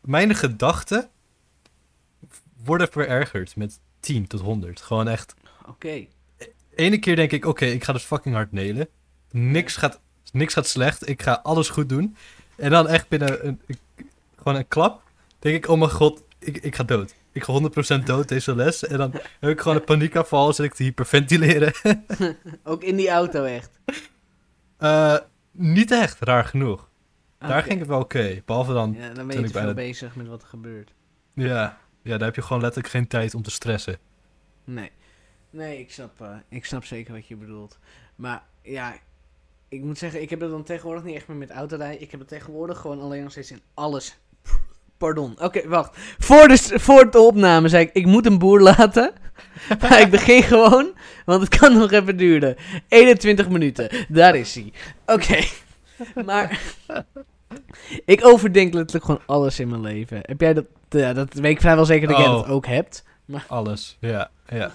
[0.00, 1.08] mijn gedachten
[2.64, 4.80] worden verergerd met 10 tot 100.
[4.80, 5.34] Gewoon echt.
[5.68, 6.06] Oké.
[6.74, 8.88] Ene keer denk ik, oké, ik ga dus fucking hard nelen.
[9.30, 10.00] Niks gaat,
[10.32, 11.08] niks gaat slecht.
[11.08, 12.16] Ik ga alles goed doen.
[12.56, 13.60] En dan echt binnen een,
[14.36, 15.02] gewoon een klap.
[15.38, 17.14] Denk ik, oh mijn god, ik, ik ga dood.
[17.32, 17.60] Ik ga
[18.00, 18.84] 100% dood deze les.
[18.86, 20.52] En dan heb ik gewoon een paniekaanval.
[20.52, 21.72] Zit ik te hyperventileren.
[22.64, 23.70] Ook in die auto echt.
[24.76, 25.16] Eh,
[25.50, 26.88] niet echt, raar genoeg.
[27.38, 28.42] Daar ging het wel oké.
[28.44, 30.92] Behalve dan, Ja, dan ben je ik bijna- bezig met wat er gebeurt.
[31.34, 33.98] ja, ja, daar heb je gewoon letterlijk geen tijd om te stressen.
[34.64, 34.90] Nee.
[35.50, 37.78] Nee, ik snap, eh, ik snap zeker wat je bedoelt.
[38.16, 38.96] Maar ja,
[39.68, 42.02] ik moet zeggen, ik heb het dan tegenwoordig niet echt meer met autorijden.
[42.02, 44.18] Ik heb het tegenwoordig gewoon alleen nog steeds in alles.
[44.96, 45.36] Pardon.
[45.40, 45.98] Oké, wacht.
[46.18, 49.12] Voor de, voor de opname zei ik, ik moet een boer laten.
[49.80, 50.92] maar ik begin gewoon,
[51.24, 52.56] want het kan nog even duren.
[52.88, 54.06] 21 minuten.
[54.08, 54.72] Daar is hij.
[55.06, 55.38] Oké.
[56.26, 56.60] maar
[58.04, 60.18] ik overdenk letterlijk gewoon alles in mijn leven.
[60.22, 60.64] Heb jij dat?
[61.00, 62.34] Ja, dat weet ik vrijwel zeker dat jij Oh.
[62.34, 63.04] dat ook hebt.
[63.46, 64.70] Alles, ja, ja.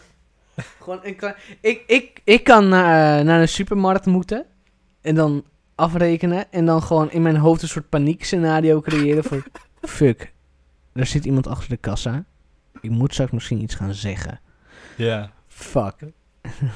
[0.84, 1.36] Gewoon een klein...
[1.62, 4.46] Ik, ik, ik kan naar, naar een supermarkt moeten.
[5.02, 5.44] En dan
[5.76, 6.52] afrekenen.
[6.52, 9.44] En dan gewoon in mijn hoofd een soort paniekscenario creëren voor...
[9.82, 10.34] Fuck,
[10.94, 12.24] er zit iemand achter de kassa.
[12.82, 14.40] Ik moet straks misschien iets gaan zeggen.
[14.96, 15.96] Ja, Fuck.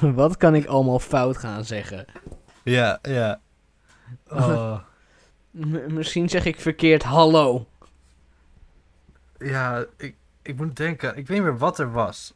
[0.00, 2.04] Wat kan ik allemaal fout gaan zeggen?
[2.64, 3.40] ja, ja.
[4.28, 4.78] Oh.
[5.88, 7.66] Misschien zeg ik verkeerd hallo.
[9.44, 11.08] Ja, ik, ik moet denken.
[11.16, 12.34] Ik weet niet meer wat er was.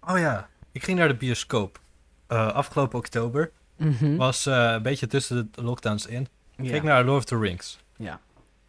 [0.00, 1.80] Oh ja, ik ging naar de bioscoop.
[2.26, 3.50] Eh, afgelopen oktober.
[3.76, 4.16] Mhm.
[4.16, 6.28] Was eh, een beetje tussen de lockdowns in.
[6.56, 7.78] Ik keek naar Lord of the Rings.
[7.96, 8.20] Ja.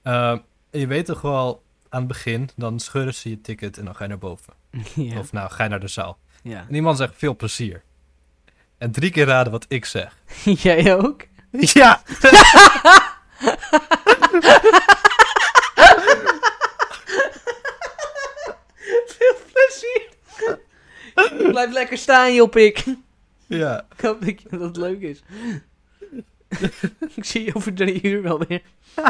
[0.04, 3.96] En je weet toch wel, aan het begin, dan scheuren ze je ticket en dan
[3.96, 4.54] ga je naar boven.
[5.20, 6.18] Of nou, ga je naar de zaal.
[6.44, 6.60] ja.
[6.60, 7.84] En die man zegt veel plezier.
[8.78, 10.18] En drie keer raden wat ik zeg.
[10.44, 11.26] Jij ook?
[11.52, 12.02] Ja!
[19.08, 20.10] Veel plezier.
[21.52, 22.84] Blijf lekker staan, Joppik.
[23.48, 23.86] Ja.
[23.98, 25.24] Ik hoop dat, het leuk is.
[27.16, 28.62] ik zie je over drie uur wel weer.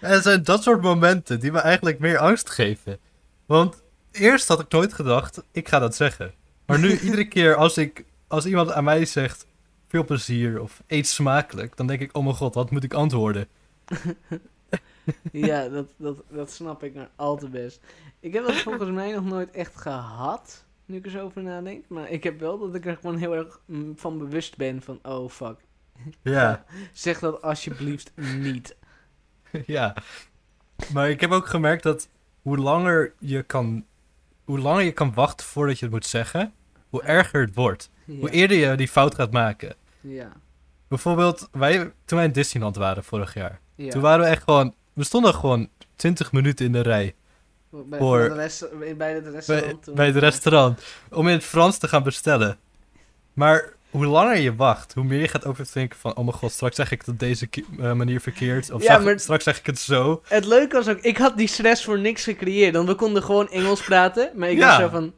[0.00, 2.98] En het zijn dat soort momenten die me eigenlijk meer angst geven.
[3.46, 6.34] Want eerst had ik nooit gedacht, ik ga dat zeggen.
[6.66, 9.46] Maar nu, iedere keer als, ik, als iemand aan mij zegt,
[9.88, 13.48] veel plezier of eet smakelijk, dan denk ik, oh mijn god, wat moet ik antwoorden?
[15.32, 17.80] Ja, dat, dat, dat snap ik maar al te best.
[18.20, 21.84] Ik heb dat volgens mij nog nooit echt gehad, nu ik er zo over nadenk.
[21.88, 24.98] Maar ik heb wel dat ik er gewoon heel erg mm, van bewust ben van,
[25.02, 25.56] oh fuck.
[26.22, 28.76] Ja, Zeg dat alsjeblieft niet.
[29.66, 29.96] ja.
[30.92, 32.08] Maar ik heb ook gemerkt dat
[32.42, 33.84] hoe langer je kan,
[34.44, 36.52] hoe langer je kan wachten voordat je het moet zeggen,
[36.88, 37.90] hoe erger het wordt.
[38.06, 39.76] Hoe eerder je die fout gaat maken.
[40.00, 40.32] Ja.
[40.88, 43.60] Bijvoorbeeld, wij, toen wij in Disneyland waren vorig jaar.
[43.74, 43.90] ja.
[43.90, 44.74] Toen waren we echt gewoon...
[44.98, 47.14] We stonden gewoon 20 minuten in de rij
[47.70, 49.94] bij, voor- het bij het restaurant.
[49.94, 50.80] bij het restaurant.
[51.10, 52.58] Om in het Frans te gaan bestellen.
[53.32, 56.16] Maar hoe langer je wacht, hoe meer je gaat overdenken van...
[56.16, 58.70] Oh mijn god, straks zeg ik het op deze eh, manier verkeerd.
[58.70, 60.22] Of Ja, zeg- maar- straks zeg ik het zo.
[60.28, 62.74] Het leuke was ook, ik had die stress voor niks gecreëerd.
[62.74, 64.30] Want we konden gewoon Engels praten.
[64.34, 64.66] Maar ik Ja.
[64.68, 65.12] was zo van,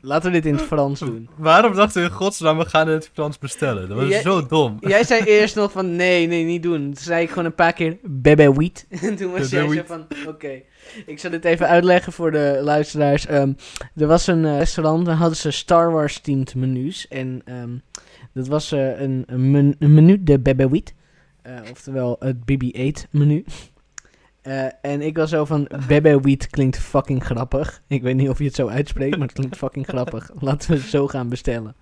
[0.00, 1.28] laten we dit in het Frans doen.
[1.36, 3.88] Waarom dachten we in godsnaam, we gaan in het Frans bestellen?
[3.88, 4.76] Dat was Jij- zo dom.
[4.80, 6.80] Jij zei eerst nog van, nee, nee, niet doen.
[6.84, 8.86] Toen zei ik gewoon een paar keer, bebe wiet.
[9.02, 10.62] En toen was jij zo van, oké.
[11.06, 13.26] Ik zal dit even uitleggen voor de luisteraars.
[13.26, 13.52] Ehm,
[13.96, 17.08] er was een eh, restaurant, daar hadden ze Star Wars themed menus.
[17.08, 17.70] En ehm,
[18.34, 20.94] dat was eh, een, een, men- een menu, de bebe wiet.
[21.42, 23.44] Eh, oftewel het BB-8 menu.
[24.42, 27.82] Eh, en ik was zo van, Bebe Wheat klinkt fucking grappig.
[27.86, 30.30] Ik weet niet of je het zo uitspreekt, maar het klinkt fucking grappig.
[30.38, 31.76] Laten we het zo gaan bestellen.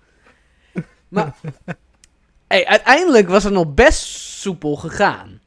[1.07, 1.35] Maar,
[2.47, 4.07] hey, uiteindelijk was het nog best
[4.41, 5.41] soepel gegaan.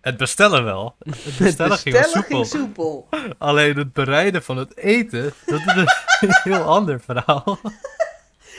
[0.00, 0.96] Het bestellen wel.
[0.98, 2.44] Het bestellen, ging soepel.
[2.44, 3.08] soepel.
[3.38, 5.74] Alleen het bereiden van het eten, dat is
[6.20, 7.58] een heel ander verhaal.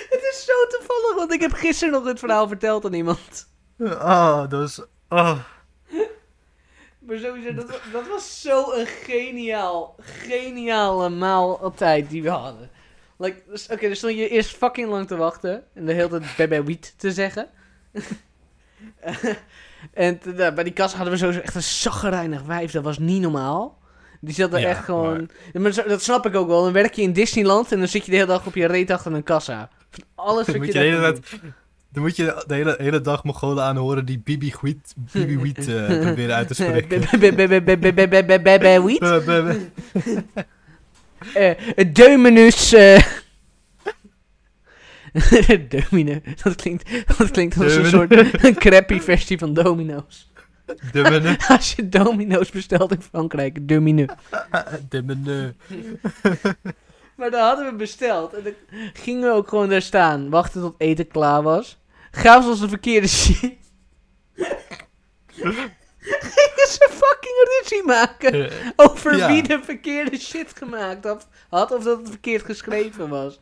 [0.09, 3.47] Het is zo toevallig, want ik heb gisteren nog dit verhaal verteld aan iemand.
[3.79, 4.81] Oh, dat was...
[5.09, 5.37] Oh.
[7.01, 12.69] Maar sowieso, dat, dat was zo een geniaal, geniale maaltijd die we hadden.
[13.17, 15.63] Like, dus, Oké, dan stond je eerst fucking lang te wachten.
[15.73, 17.47] En de hele tijd bebe wiet te zeggen.
[19.93, 22.71] en nou, bij die kassa hadden we sowieso echt een zaggerijnig wijf.
[22.71, 23.79] Dat was niet normaal.
[24.19, 25.29] Die zat er Ja, echt gewoon...
[25.53, 26.63] Maar dat snap ik ook wel.
[26.63, 28.91] Dan werk je in Disneyland en dan zit je de hele dag op je reet
[28.91, 29.69] achter een kassa.
[29.89, 31.19] Van Alles wat je, je de hele.
[31.93, 35.99] Dan moet je de hele, hele dag Mongolen aanhoren die Bibi Wheat, Bibi Wheat eh,
[36.01, 37.03] proberen uit te spreken.
[41.33, 42.73] Eh, Dominus.
[42.73, 43.03] eh
[45.69, 46.19] Domino.
[46.43, 50.31] Dat klinkt, dat klinkt als een soort een crappy versie van Domino's.
[50.91, 51.35] De menu.
[51.47, 54.05] Als je Domino's bestelt in Frankrijk, Domino.
[54.89, 55.53] De menu.
[57.15, 58.33] Maar dat hadden we besteld.
[58.33, 58.53] En dan
[58.93, 60.29] gingen we ook gewoon daar staan.
[60.29, 61.77] Wachten tot eten klaar was.
[62.11, 63.53] Ze ons de verkeerde shit.
[65.97, 68.49] Gingen ze fucking ruzie maken.
[68.49, 69.27] Eh, Over Ja.
[69.27, 71.71] wie de verkeerde shit gemaakt had, had.
[71.71, 73.39] Of dat het verkeerd geschreven was.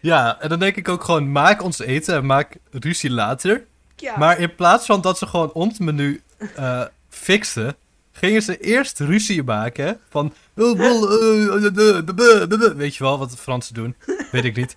[0.00, 3.66] Ja, en dan denk ik ook gewoon, maak ons eten en maak ruzie later.
[3.96, 4.18] Ja.
[4.18, 6.22] Maar in plaats van dat ze gewoon ons menu
[6.54, 7.76] eh fixten,
[8.12, 10.34] gingen ze eerst ruzie maken van...
[10.56, 13.96] "Oh, eh, eh, eh, eh, eh, eh." Weet je wel wat de Fransen doen?
[14.30, 14.76] Weet ik niet.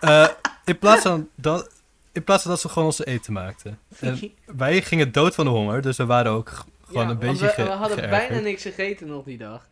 [0.00, 0.28] Eh,
[0.64, 1.70] in, plaats van dat,
[2.16, 3.78] in plaats van dat ze gewoon ons eten maakten.
[4.00, 6.52] En wij gingen dood van de honger, dus we waren ook
[6.86, 8.28] gewoon Ja, een beetje we, we hadden geërgerd.
[8.28, 9.68] bijna niks gegeten nog die dag.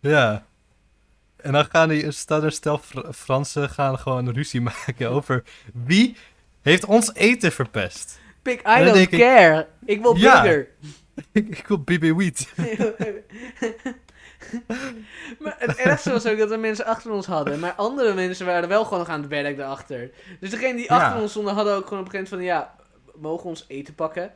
[0.00, 0.44] Ja.
[1.36, 5.42] En dan gaan die, staan er stel Fr- Fransen gaan gewoon ruzie maken over
[5.84, 6.16] wie
[6.62, 8.20] heeft ons eten verpest.
[8.42, 9.66] Pik, I don't ik- care.
[9.84, 10.42] Ik wil Ja.
[10.42, 10.68] burger.
[11.32, 12.46] ik, ik wil Bibi Wheat.
[15.38, 17.58] Maar het ergste was ook dat er mensen achter ons hadden.
[17.60, 20.10] Maar andere mensen waren wel gewoon nog aan het werk daarachter.
[20.40, 20.96] Dus degene die Ja.
[21.06, 22.74] achter ons stonden hadden ook gewoon op een gegeven moment van...
[23.14, 24.32] Ja, mogen we ons eten pakken?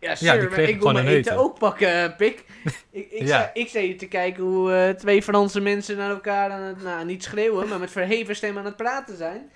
[0.00, 1.36] Ja, sure, maar ik wil mijn eten, eten.
[1.36, 2.44] ook pakken, pik.
[2.90, 3.26] ik, ik, Ja.
[3.26, 6.82] sta, ik sta hier te kijken hoe eh, twee Franse mensen naar elkaar aan het...
[6.82, 9.50] Nou, niet schreeuwen, maar met verheven stem aan het praten zijn.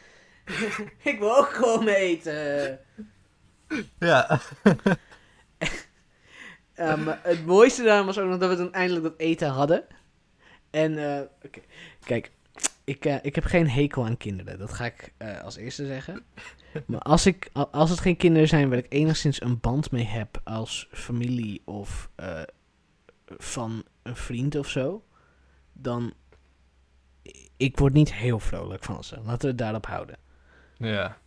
[1.03, 2.79] ik wil ook gewoon mijn eten.
[3.99, 4.41] Ja.
[6.79, 9.85] Maar het mooiste daarom was ook nog dat we dan eindelijk dat eten hadden.
[10.71, 11.61] En, eh, oké.
[12.05, 12.31] Kijk,
[12.85, 14.59] ik, eh, ik heb geen hekel aan kinderen.
[14.59, 16.23] Dat ga ik eh, als eerste zeggen.
[16.87, 20.41] Maar als, ik, als het geen kinderen zijn waar ik enigszins een band mee heb
[20.45, 22.11] als familie of
[23.27, 25.05] van een vriend of zo,
[25.73, 26.13] dan.
[27.57, 29.17] Ik word niet heel vrolijk van ze.
[29.25, 30.17] Laten we het daarop houden.
[30.77, 31.19] Ja.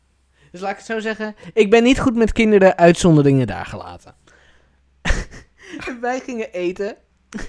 [0.51, 1.35] Dus laat ik het zo zeggen.
[1.53, 4.15] Ik ben niet goed met kinderen, uitzonderingen daar gelaten.
[5.01, 6.95] En Wij gingen eten.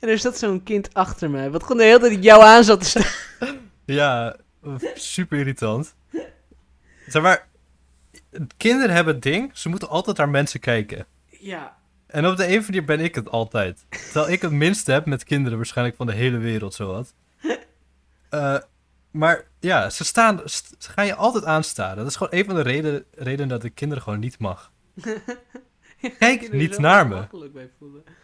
[0.00, 1.50] En er zat zo'n kind achter mij.
[1.50, 3.06] Wat gewoon de hele tijd jou aan zat te staan.
[3.84, 4.36] Ja,
[4.94, 5.94] super irritant.
[7.06, 7.48] Zeg maar,
[8.56, 11.06] kinderen hebben het ding, ze moeten altijd naar mensen kijken.
[11.26, 11.76] Ja.
[12.06, 13.84] En op de een of andere manier ben ik het altijd.
[13.88, 17.14] Terwijl ik het minste heb met kinderen waarschijnlijk van de hele wereld, zowat.
[18.28, 18.56] Eh
[19.10, 21.96] maar ja, ze, staan, st- ze gaan je altijd aanstaren.
[21.96, 24.72] Dat is gewoon een van de reden, redenen dat ik kinderen gewoon niet mag.
[26.18, 27.22] Kijk niet naar me.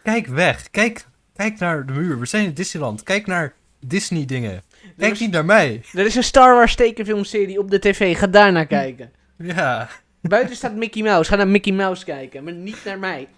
[0.03, 0.71] Kijk weg.
[0.71, 1.07] Kijk,
[1.37, 2.19] kijk naar de muur.
[2.19, 3.03] We zijn in Disneyland.
[3.03, 4.63] Kijk naar Disney dingen.
[4.97, 5.83] Kijk is- niet naar mij.
[5.93, 8.19] Er is een Star Wars tekenfilmserie op de tv.
[8.19, 9.13] Ga daar naar kijken.
[9.39, 9.89] Ja.
[10.21, 11.31] Buiten staat Mickey Mouse.
[11.31, 12.45] Ga naar Mickey Mouse kijken.
[12.45, 13.29] Maar niet naar mij.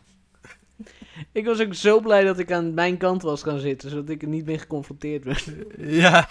[1.32, 3.90] Ik was ook zo blij dat ik aan mijn kant was gaan zitten.
[3.90, 5.48] Zodat ik er niet mee geconfronteerd werd.
[5.78, 6.28] Ja.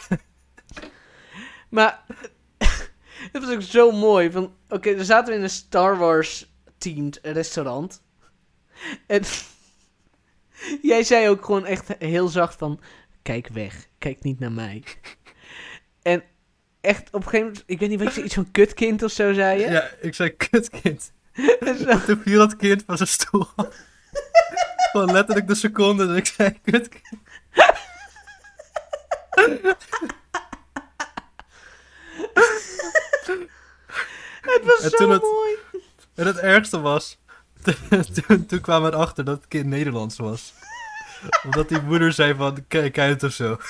[1.70, 2.04] Maar
[3.32, 4.32] het was ook zo mooi.
[4.70, 8.02] Oké, dan zaten we in een Star Wars themed restaurant.
[9.08, 9.22] En
[10.82, 12.80] jij zei ook gewoon echt heel zacht van,
[13.22, 14.84] kijk weg, kijk niet naar mij.
[16.02, 16.24] En
[16.82, 19.34] echt op een gegeven moment, ik weet niet wat je iets van kutkind of zo
[19.34, 19.70] zei je.
[19.70, 21.12] Ja, ik zei kutkind.
[21.60, 23.48] En Toen viel dat kind van zijn stoel.
[24.92, 27.20] Gewoon letterlijk de seconde dat ik zei kutkind.
[34.42, 35.56] het was En zo het- mooi.
[36.16, 37.18] En het ergste was,
[38.28, 40.54] toen, toen kwamen we erachter dat het kind Nederlands was.
[41.44, 43.58] Omdat die moeder zei van, kijk uit of zo.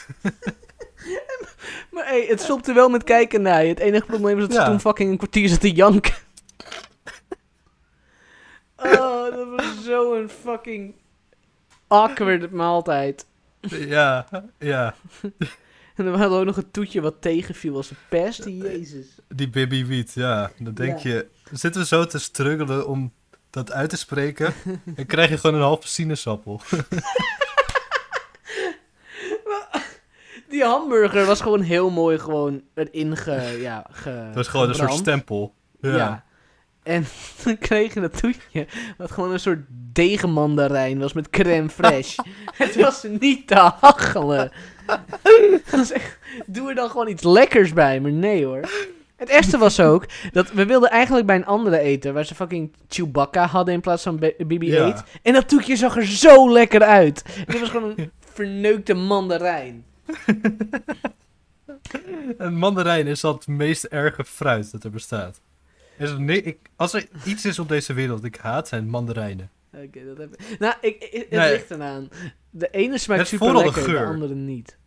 [1.91, 3.69] Maar hey, het stopte wel met kijken naar je.
[3.69, 4.65] Het enige probleem was dat ze Ja.
[4.67, 6.13] toen fucking een kwartier zat te janken.
[8.77, 10.93] Oh, dat was zo'n fucking
[11.87, 13.25] awkward maaltijd.
[13.61, 14.27] Ja,
[14.59, 14.95] ja.
[15.97, 18.45] En dan hadden we ook nog een toetje wat tegenviel als een pest.
[18.45, 19.05] Jezus.
[19.27, 20.51] Die Baby Wiet, ja.
[20.59, 21.09] Dan denk Ja.
[21.09, 23.13] je, zitten we zo te struggelen om
[23.49, 24.53] dat uit te spreken.
[24.95, 26.61] en krijg je gewoon een halve sinaasappel.
[30.49, 33.57] Die hamburger was gewoon heel mooi gewoon erin ge...
[33.61, 35.53] Ja, ge Dat was gewoon een soort stempel.
[35.81, 35.95] Ja.
[35.95, 36.23] Ja.
[36.83, 37.05] En
[37.43, 42.29] dan kreeg je dat toetje, wat gewoon een soort degenmandarijn was met crème fraîche.
[42.53, 44.51] het was niet te hachelen.
[45.93, 48.69] Echt- doe er dan gewoon iets lekkers bij, maar nee hoor.
[49.15, 52.73] Het ergste was ook, dat we wilden eigenlijk bij een andere eten, waar ze fucking
[52.87, 54.57] Chewbacca hadden in plaats van B- BB-8.
[54.59, 55.05] Ja.
[55.21, 57.23] En dat toetje zag er zo lekker uit.
[57.45, 59.85] Het was gewoon een verneukte mandarijn.
[62.37, 65.41] Een mandarijn is dat het meest erge fruit dat er bestaat.
[65.97, 68.89] Is er ni- ik, als er iets is op deze wereld dat ik haat, zijn
[68.89, 69.49] mandarijnen.
[69.73, 70.59] Oké, dat heb ik.
[70.59, 71.51] Nou, ik, ik- het Nee.
[71.51, 72.09] ligt eraan.
[72.57, 74.77] De ene smaakt Het super vooral de de andere niet.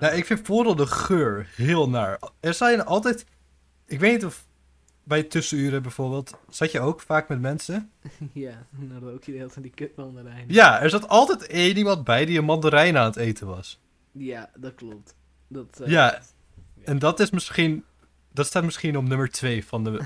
[0.00, 2.18] Nou, ik vind vooral de geur heel naar.
[2.40, 3.26] Er zijn altijd...
[3.86, 4.46] Ik weet niet of
[5.04, 6.34] bij tussenuren bijvoorbeeld...
[6.48, 7.90] Zat je ook vaak met mensen?
[8.32, 10.44] ja, dan rook je de hele tijd die kutmandarijn.
[10.48, 13.80] Ja, er zat altijd één iemand bij die een mandarijn aan het eten was.
[14.12, 15.14] Ja, dat klopt.
[15.48, 16.20] Dat, eh, Ja,
[16.84, 17.84] en dat is misschien...
[18.32, 20.00] Dat staat misschien op nummer twee van de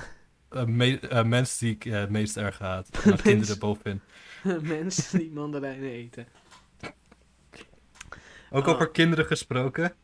[0.48, 2.88] eh, me- eh, mensen die ik het meest erg haat.
[3.22, 4.01] Kinderen bovenin.
[4.62, 6.27] Mensen die mandarijnen eten.
[8.50, 8.74] Ook Oh.
[8.74, 9.94] over kinderen gesproken.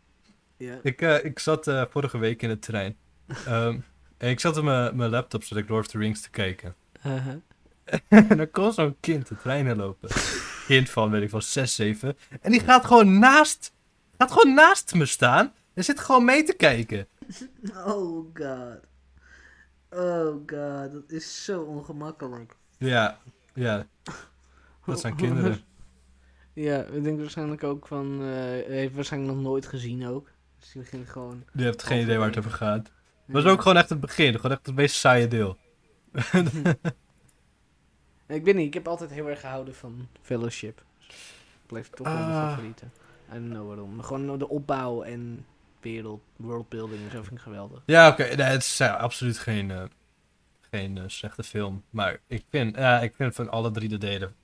[0.83, 2.97] Ik, eh, ik zat eh, vorige week in de trein.
[3.47, 3.79] Ehm,
[4.19, 6.75] en ik zat op mijn laptop, zat ik Lord of the Rings te kijken.
[7.07, 7.35] Uh-huh.
[8.29, 10.09] en dan komt zo'n kind de treinen lopen.
[10.67, 12.17] Kind van, weet ik wel, 6, 7.
[12.41, 13.73] En die gaat gewoon naast,
[14.19, 15.53] gaat gewoon naast me staan.
[15.75, 17.07] En zit gewoon mee te kijken.
[17.87, 18.81] Oh god.
[19.91, 22.57] Oh god, dat is zo ongemakkelijk.
[22.79, 23.19] Ja,
[23.55, 23.87] ja.
[24.87, 25.61] Dat zijn kinderen.
[26.55, 28.27] Ja, ik denk waarschijnlijk ook van, eh
[28.67, 30.29] heeft waarschijnlijk nog nooit gezien ook.
[30.61, 31.45] Dus die begint gewoon...
[31.53, 32.85] Die hebt geen idee waar het over gaat.
[32.85, 34.35] Dat was ook gewoon echt het begin.
[34.35, 35.57] Gewoon echt het meest saaie deel.
[38.27, 40.83] Ik weet niet, ik heb altijd heel erg gehouden van Fellowship.
[40.99, 42.49] Het bleef toch wel mijn Ah.
[42.49, 42.85] favoriete.
[43.31, 43.95] I don't know waarom.
[43.95, 45.47] Maar gewoon de opbouw en
[45.81, 47.83] wereld, worldbuilding en zo vind ik geweldig.
[47.87, 48.23] Ja, oké.
[48.23, 49.83] Nee, het is absoluut geen, eh,
[50.71, 51.85] geen eh, slechte film.
[51.91, 54.35] Maar ik vind, ja, ik vind van alle drie de delen...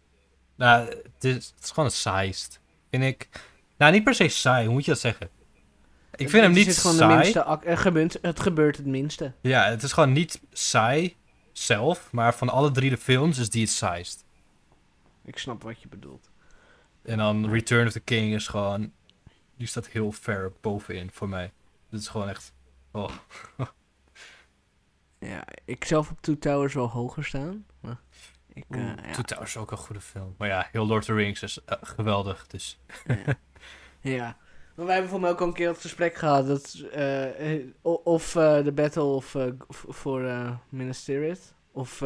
[0.60, 2.60] Nou, het is, het is gewoon het saaist.
[2.90, 3.28] Vind ik...
[3.76, 4.64] Nou, niet per se saai.
[4.64, 5.28] Hoe moet je dat zeggen?
[6.14, 9.32] Ik vind hem Het niet is gewoon de minste gebeurt, het gebeurt het minste.
[9.40, 11.16] Ja, het is gewoon niet saai
[11.52, 12.12] zelf.
[12.12, 14.24] Maar van alle drie de films is die het saaist.
[15.24, 16.30] Ik snap wat je bedoelt.
[17.02, 18.92] En dan Return of the King is gewoon...
[19.56, 21.52] Die staat heel ver bovenin voor mij.
[21.90, 22.52] Dit is gewoon echt...
[22.90, 23.10] Oh.
[25.18, 27.66] Ja, ik zelf heb Two Towers wel hoger staan.
[27.80, 28.00] Maar
[28.52, 29.22] ik, eh, ja.
[29.22, 30.34] Two is ook een goede film.
[30.38, 32.46] Maar ja, heel Lord of the Rings is eh, geweldig.
[32.46, 33.34] Dus Ja.
[34.16, 34.36] ja.
[34.74, 36.46] Maar wij hebben voor mij ook al een keer het gesprek gehad.
[36.46, 39.36] Dat, eh, of de Battle of,
[39.88, 40.32] voor
[40.68, 41.54] Minas Tirith.
[41.72, 42.02] Of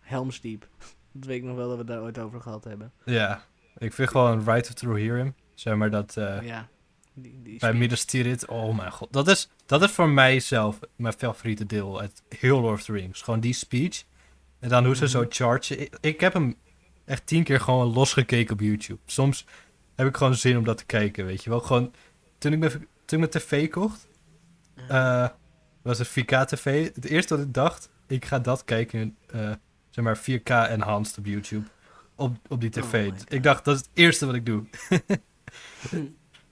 [0.00, 0.68] Helm's Deep.
[1.12, 2.92] Dat weet ik nog wel dat we daar ooit over gehad hebben.
[3.04, 3.44] ja,
[3.78, 5.34] ik vind gewoon Right of the Rohirrim.
[5.54, 6.12] Zeg maar dat
[6.42, 6.68] ja.
[7.14, 7.72] Die, die bij.
[7.72, 8.46] Midas Tirith.
[8.46, 9.12] Oh mijn god.
[9.12, 12.92] Dat is, dat is voor mij zelf mijn favoriete deel uit heel Lord of the
[12.92, 13.22] Rings.
[13.22, 14.04] Gewoon die speech.
[14.58, 15.80] En dan hoe ze zo chargen.
[15.80, 16.56] Ik, ik heb hem
[17.04, 19.00] echt tien keer gewoon losgekeken op YouTube.
[19.06, 19.46] Soms
[19.94, 21.60] heb ik gewoon zin om dat te kijken, weet je wel.
[21.60, 21.94] Gewoon,
[22.38, 22.70] toen ik mijn,
[23.04, 24.08] toen ik mijn tv kocht,
[24.88, 25.28] eh,
[25.82, 26.94] was het 4K TV.
[26.94, 29.52] Het eerste wat ik dacht, ik ga dat kijken, eh,
[29.90, 31.66] zeg maar 4K enhanced op YouTube.
[32.14, 33.08] Op, op die Oh tv.
[33.08, 33.32] God.
[33.32, 34.64] ik dacht, dat is het eerste wat ik doe.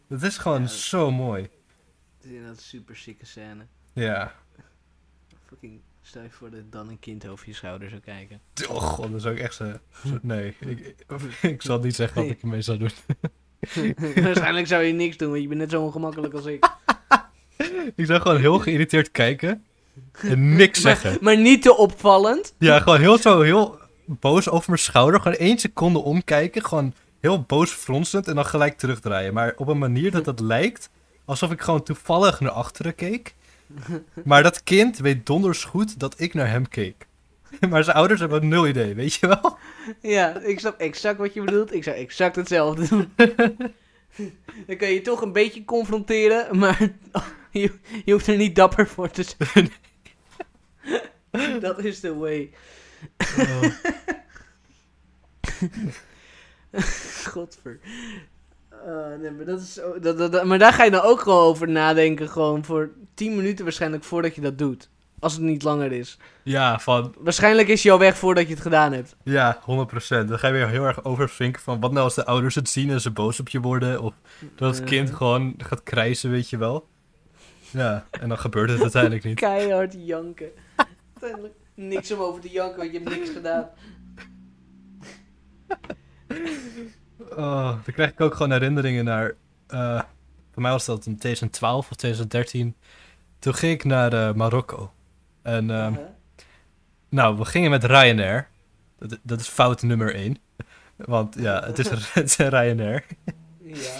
[0.09, 0.67] Dat is gewoon Ja.
[0.69, 1.43] zo mooi.
[1.43, 3.67] Het is inderdaad een super sikke scène.
[3.93, 4.35] Ja.
[5.47, 8.41] Fucking, stel je voor dat dan een kind over je schouder zou kijken.
[8.69, 9.73] Oh god, dat is ook echt zo...
[10.23, 10.97] nee, ik, ik,
[11.43, 12.91] ik zal niet zeggen wat ik ermee zou doen.
[14.25, 16.69] Waarschijnlijk zou je niks doen, want je bent net zo ongemakkelijk als ik.
[17.97, 19.65] Ik zou gewoon heel geïrriteerd kijken
[20.13, 21.11] en niks zeggen.
[21.11, 22.55] Maar, maar niet te opvallend.
[22.59, 25.21] Ja, gewoon heel zo, heel boos over mijn schouder.
[25.21, 29.35] Gewoon één seconde omkijken, gewoon heel boos fronsend en dan gelijk terugdraaien.
[29.35, 30.91] Maar op een manier dat het lijkt
[31.25, 33.35] alsof ik gewoon toevallig naar achteren keek.
[34.25, 37.07] Maar dat kind weet donders goed dat ik naar hem keek.
[37.71, 39.59] Maar zijn ouders hebben nul idee, weet je wel?
[40.17, 41.75] Ja, ik snap exact wat je bedoelt.
[41.75, 43.13] Ik zou exact hetzelfde doen.
[44.67, 46.79] Dan kan je je toch een beetje confronteren, maar
[47.51, 47.73] je,
[48.05, 49.73] je hoeft er niet dapper voor te zijn.
[51.61, 52.51] Dat is the way.
[57.27, 57.79] Godver.
[58.71, 61.69] Eh, nee, maar, dat is dat, dat- maar daar ga je dan ook gewoon over
[61.69, 62.29] nadenken.
[62.29, 64.89] Gewoon voor 10 minuten waarschijnlijk voordat je dat doet.
[65.19, 66.19] Als het niet langer is.
[66.43, 69.17] Ja, van Waarschijnlijk is jouw weg voordat je het gedaan hebt.
[69.23, 69.65] Ja, 100%.
[70.09, 72.91] Dan ga je weer heel erg overvinken van wat nou als de ouders het zien
[72.91, 74.03] en ze boos op je worden.
[74.03, 74.15] Of
[74.57, 76.89] dat het kind gewoon gaat krijsen, weet je wel.
[77.71, 79.39] Ja, en dan gebeurt het uiteindelijk niet.
[79.49, 80.51] Keihard janken.
[81.13, 83.69] Uiteindelijk niks om over te janken, want je hebt niks gedaan.
[87.37, 89.35] Oh, dan krijg ik ook gewoon herinneringen naar...
[89.67, 90.01] eh
[90.57, 92.75] voor mij was dat in 2012 of 2013.
[93.39, 94.93] Toen ging ik naar eh, Marokko.
[95.43, 95.97] En Uh-huh.
[97.09, 98.49] nou, we gingen met Ryanair.
[98.99, 100.39] Dat, dat is fout nummer 1.
[100.97, 103.05] Want ja, het is, het is Ryanair.
[103.63, 103.91] Ja.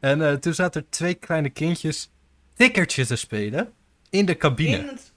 [0.00, 2.10] En eh, toen zaten er twee kleine kindjes
[2.54, 3.72] tikkertje te spelen
[4.10, 4.76] in de cabine.
[4.76, 5.12] In het...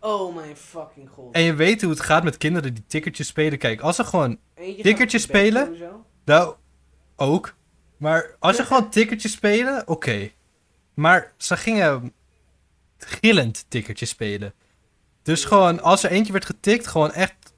[0.00, 1.34] Oh mijn fucking god.
[1.34, 3.58] En je weet hoe het gaat met kinderen die tikkertjes spelen.
[3.58, 4.38] Kijk, als ze gewoon,
[4.82, 5.76] tikkertjes spelen?
[6.24, 6.54] nou,
[7.16, 7.54] ook.
[7.96, 10.30] Maar als ze gewoon tikkertjes spelen, oké.
[10.94, 12.12] Maar ze gingen
[13.04, 14.52] gillend tikkertjes spelen.
[15.22, 17.52] Dus gewoon, als er eentje werd getikt, gewoon echt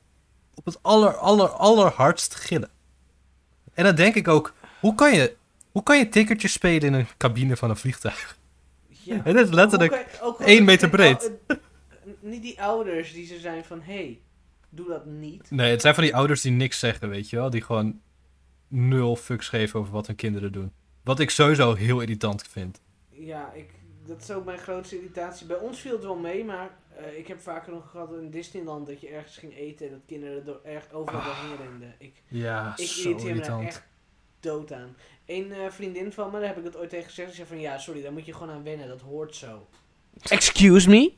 [0.55, 2.71] op het aller, aller, allerhardst gillen.
[3.75, 5.37] En dan denk ik ook, hoe kan je,
[5.73, 8.39] hoe kan je tikkertjes spelen in een cabine van een vliegtuig?
[8.89, 9.21] Ja.
[9.25, 11.31] Het is letterlijk ook- één meter breed.
[11.47, 11.57] eh,
[12.21, 14.21] Niet die ouders die ze zijn van, hey,
[14.71, 15.51] doe dat niet.
[15.51, 17.51] Nee, het zijn van die ouders die niks zeggen, weet je wel.
[17.51, 18.01] Die gewoon
[18.69, 20.73] nul fucks geven over wat hun kinderen doen.
[21.05, 22.81] Wat ik sowieso heel irritant vind.
[23.11, 23.71] Ja, ik,
[24.07, 25.47] dat is ook mijn grootste irritatie.
[25.47, 28.87] Bij ons viel het wel mee, maar eh, ik heb vaker nog gehad in Disneyland
[28.87, 31.27] dat je ergens ging eten en dat kinderen er door, erg overal Ah.
[31.27, 31.95] doorheen renden.
[31.99, 33.83] Ik, Ja, ik zo irriteer me echt
[34.41, 34.97] dood aan.
[35.27, 37.29] Een eh, vriendin van me, daar heb ik het ooit tegen gezegd.
[37.29, 38.89] Die zei van, ja, sorry, daar moet je gewoon aan wennen.
[38.89, 39.67] Dat hoort zo.
[40.23, 41.13] Excuse me?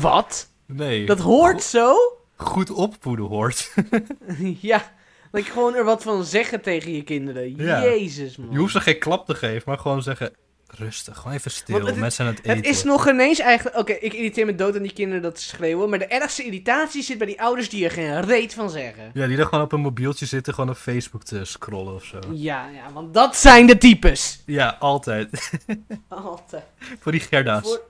[0.00, 0.50] Wat?
[0.66, 1.06] Nee.
[1.06, 1.94] Dat hoort zo?
[2.36, 3.74] goed opvoeden hoort.
[4.60, 4.92] ja,
[5.30, 7.56] dat je gewoon er wat van zeggen tegen je kinderen.
[7.56, 7.82] Ja.
[7.82, 8.50] Jezus, man.
[8.50, 10.32] Je hoeft ze geen klap te geven, maar gewoon zeggen...
[10.68, 11.84] Rustig, gewoon even stil.
[11.86, 12.56] Het- Mensen aan het eten.
[12.56, 13.76] Het is nog ineens eigenlijk...
[13.76, 15.88] Oké, ik irriteer me dood aan die kinderen dat ze schreeuwen.
[15.90, 19.10] Maar de ergste irritatie zit bij die ouders die er geen reet van zeggen.
[19.14, 22.18] Ja, die er gewoon op een mobieltje zitten, gewoon op Facebook te scrollen of zo.
[22.32, 24.42] Ja, ja, want dat zijn de types.
[24.46, 25.50] Ja, altijd.
[26.08, 26.64] Altijd.
[26.98, 27.62] Voor die Gerda's.
[27.68, 27.82] Voor-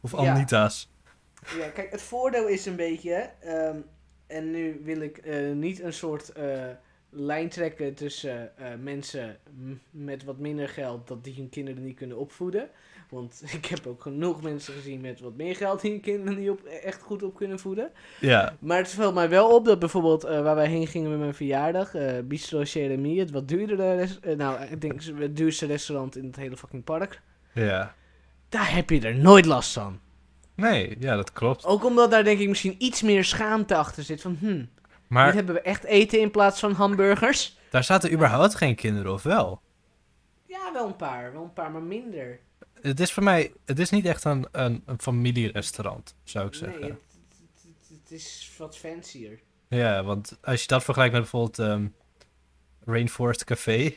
[0.00, 0.14] Of.
[0.14, 0.90] Anita's.
[1.58, 3.30] Ja, kijk, het voordeel is een beetje...
[3.40, 3.76] ehm,
[4.26, 6.44] en nu wil ik eh, niet een soort eh,
[7.14, 9.36] lijn trekken tussen eh, mensen
[9.90, 11.08] met wat minder geld...
[11.08, 12.68] dat die hun kinderen niet kunnen opvoeden.
[13.08, 15.80] Want ik heb ook genoeg mensen gezien met wat meer geld...
[15.80, 17.90] die hun kinderen niet op, echt goed op kunnen voeden.
[18.20, 21.18] Ja, Maar het valt mij wel op dat bijvoorbeeld eh, waar wij heen gingen met
[21.18, 26.16] mijn verjaardag, eh Bistro Jeremie, het wat duurdere, eh, nou ik denk het duurste restaurant
[26.16, 27.20] in het hele fucking park,
[27.52, 27.94] ja.
[28.48, 30.00] daar heb je er nooit last van.
[30.54, 31.64] Nee, ja, dat klopt.
[31.64, 34.64] Ook omdat daar denk ik misschien iets meer schaamte achter zit van, hm,
[35.14, 37.58] dit Maar hebben we echt eten in plaats van hamburgers.
[37.70, 39.60] daar zaten überhaupt geen kinderen, of wel?
[40.46, 42.40] Ja, wel een paar, wel een paar, maar minder.
[42.80, 46.80] Het is voor mij, het is niet echt een, een, een familierestaurant, zou ik zeggen.
[46.80, 49.40] Nee, het, het- het- het is wat fancier.
[49.68, 51.86] Ja, want als je dat vergelijkt met bijvoorbeeld ehm,
[52.84, 53.92] Rainforest Café,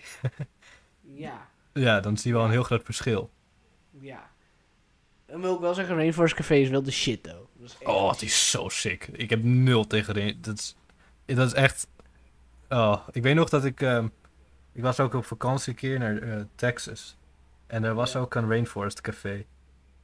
[1.01, 3.29] Ja, ja, dan zie je wel een heel groot verschil.
[3.99, 4.29] ja.
[5.27, 7.47] Dan wil ik wel zeggen, Rainforest Café is wel de shit, though.
[7.59, 9.07] Dat is echt Oh, het is zo sick.
[9.11, 10.37] Ik heb nul tegen Rain.
[10.41, 10.75] Dat is,
[11.25, 11.87] dat is echt.
[12.69, 13.81] Oh, ik weet nog dat ik.
[13.81, 14.07] ehm,
[14.73, 17.17] ik was ook op vakantie een keer naar eh, Texas.
[17.67, 18.19] En er was Ja.
[18.19, 19.45] ook een Rainforest Café.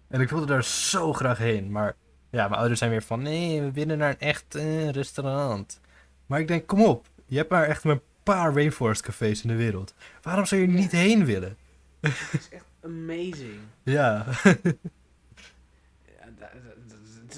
[0.08, 1.72] En ik wilde daar zo graag heen.
[1.72, 1.96] Maar
[2.30, 5.80] ja, mijn ouders zijn weer van: nee, we willen naar een echt eh, restaurant.
[6.26, 7.08] Maar ik denk: kom op.
[7.26, 9.94] Je hebt maar echt maar een paar Rainforest Cafés in de wereld.
[10.22, 11.58] Waarom zou je er niet heen willen?
[12.02, 13.60] Het is echt amazing.
[13.84, 14.26] Ja,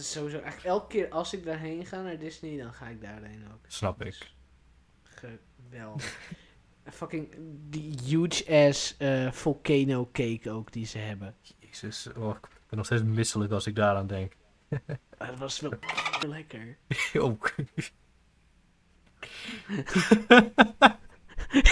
[0.03, 3.43] is sowieso echt elke keer als ik daarheen ga naar Disney, dan ga ik daarheen
[3.53, 3.59] ook.
[3.67, 4.31] Snap ik.
[5.03, 6.17] Geweldig.
[6.91, 7.35] Fucking
[7.69, 11.35] die huge ass eh, volcano cake ook die ze hebben.
[11.59, 12.07] Jezus.
[12.17, 14.33] Oh, ik ben nog steeds misselijk als ik daaraan denk.
[15.17, 15.73] Dat was wel
[16.27, 16.77] lekker.
[17.13, 17.41] Oh,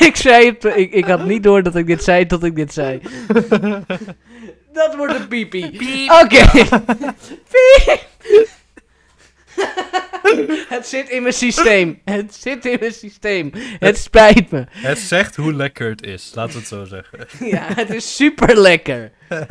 [0.07, 2.73] ik zei het, ik, ik had niet door dat ik dit zei tot ik dit
[2.73, 3.01] zei.
[4.73, 6.11] dat wordt een piepie.
[6.21, 6.67] Oké.
[7.49, 8.09] Piep.
[10.76, 12.01] het zit in mijn systeem.
[12.05, 13.51] Het zit in mijn systeem.
[13.80, 14.65] Het spijt me.
[14.69, 17.28] Het zegt hoe lekker het is, laten we het zo zeggen.
[17.55, 19.11] Ja, het is super lekker.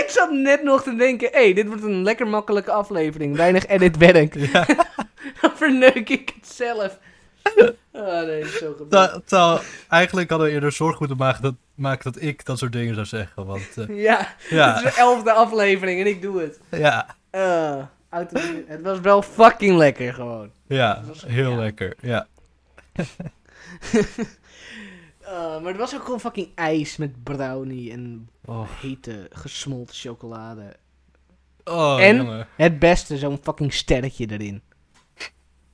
[0.00, 3.36] ik zat net nog te denken, hé, hey, dit wordt een lekker makkelijke aflevering.
[3.36, 4.34] Weinig editwerk.
[4.34, 4.66] Ja.
[5.40, 6.98] Dan verneuk ik het zelf.
[7.92, 8.90] Oh nee, zo gebeurd.
[8.90, 12.72] Terwijl- terwijl eigenlijk hadden we eerder zorg moeten maken dat, maken dat ik dat soort
[12.72, 13.46] dingen zou zeggen.
[13.46, 16.60] Want eh, Ja, het is de elfde aflevering en ik doe het.
[16.70, 17.16] ja,
[18.08, 20.50] auto- het was wel fucking lekker gewoon.
[20.66, 21.56] ja, was- heel ja.
[21.56, 21.96] lekker.
[22.00, 22.26] Ja.
[22.92, 23.12] Eh,
[25.62, 30.76] maar het was ook gewoon fucking ijs met brownie en Oh, hete gesmolten chocolade.
[31.64, 32.16] oh En?
[32.16, 32.46] jongen.
[32.56, 34.62] Het beste, zo'n fucking sterretje erin.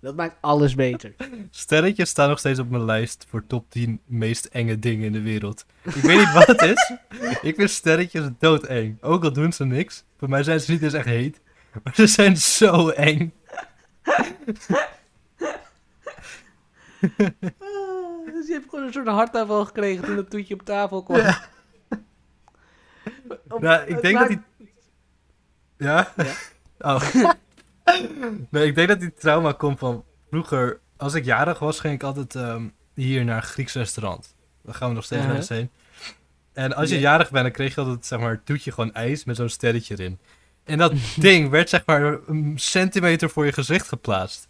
[0.01, 1.14] Dat maakt alles beter.
[1.51, 5.20] Sterretjes staan nog steeds op mijn lijst voor top 10 meest enge dingen in de
[5.20, 5.64] wereld.
[5.82, 6.92] Ik weet niet wat het is.
[7.51, 9.03] Ik vind sterretjes doodeng.
[9.03, 10.05] Ook al doen ze niks.
[10.18, 11.40] Voor mij zijn ze niet eens echt heet.
[11.84, 13.32] Maar ze zijn zo eng.
[17.59, 21.16] Ah, dus je hebt gewoon een soort hartaanval gekregen toen dat toetje op tafel kwam.
[21.18, 21.44] Ja.
[23.48, 24.40] Op- Nou, ik denk dat die...
[25.76, 26.12] Ja?
[26.16, 26.32] Ja.
[26.78, 27.14] Oh.
[28.51, 30.05] nee, ik denk dat die trauma komt van...
[30.30, 32.64] Vroeger, als ik jarig was, ging ik altijd ehm,
[32.95, 34.34] hier naar een Grieks restaurant.
[34.62, 35.70] Daar gaan we nog steeds wel eens heen.
[36.53, 37.01] En als je Ja.
[37.01, 39.95] jarig bent, dan kreeg je altijd, zeg maar, een toetje gewoon ijs met zo'n sterretje
[39.99, 40.18] erin.
[40.64, 44.49] En dat ding werd, zeg maar, een centimeter voor je gezicht geplaatst.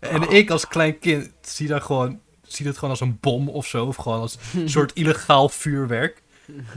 [0.00, 0.32] En Oh.
[0.32, 2.20] ik als klein kind zie dat gewoon...
[2.46, 3.86] Zie dat gewoon als een bom of zo.
[3.86, 6.22] Of gewoon als een soort illegaal vuurwerk.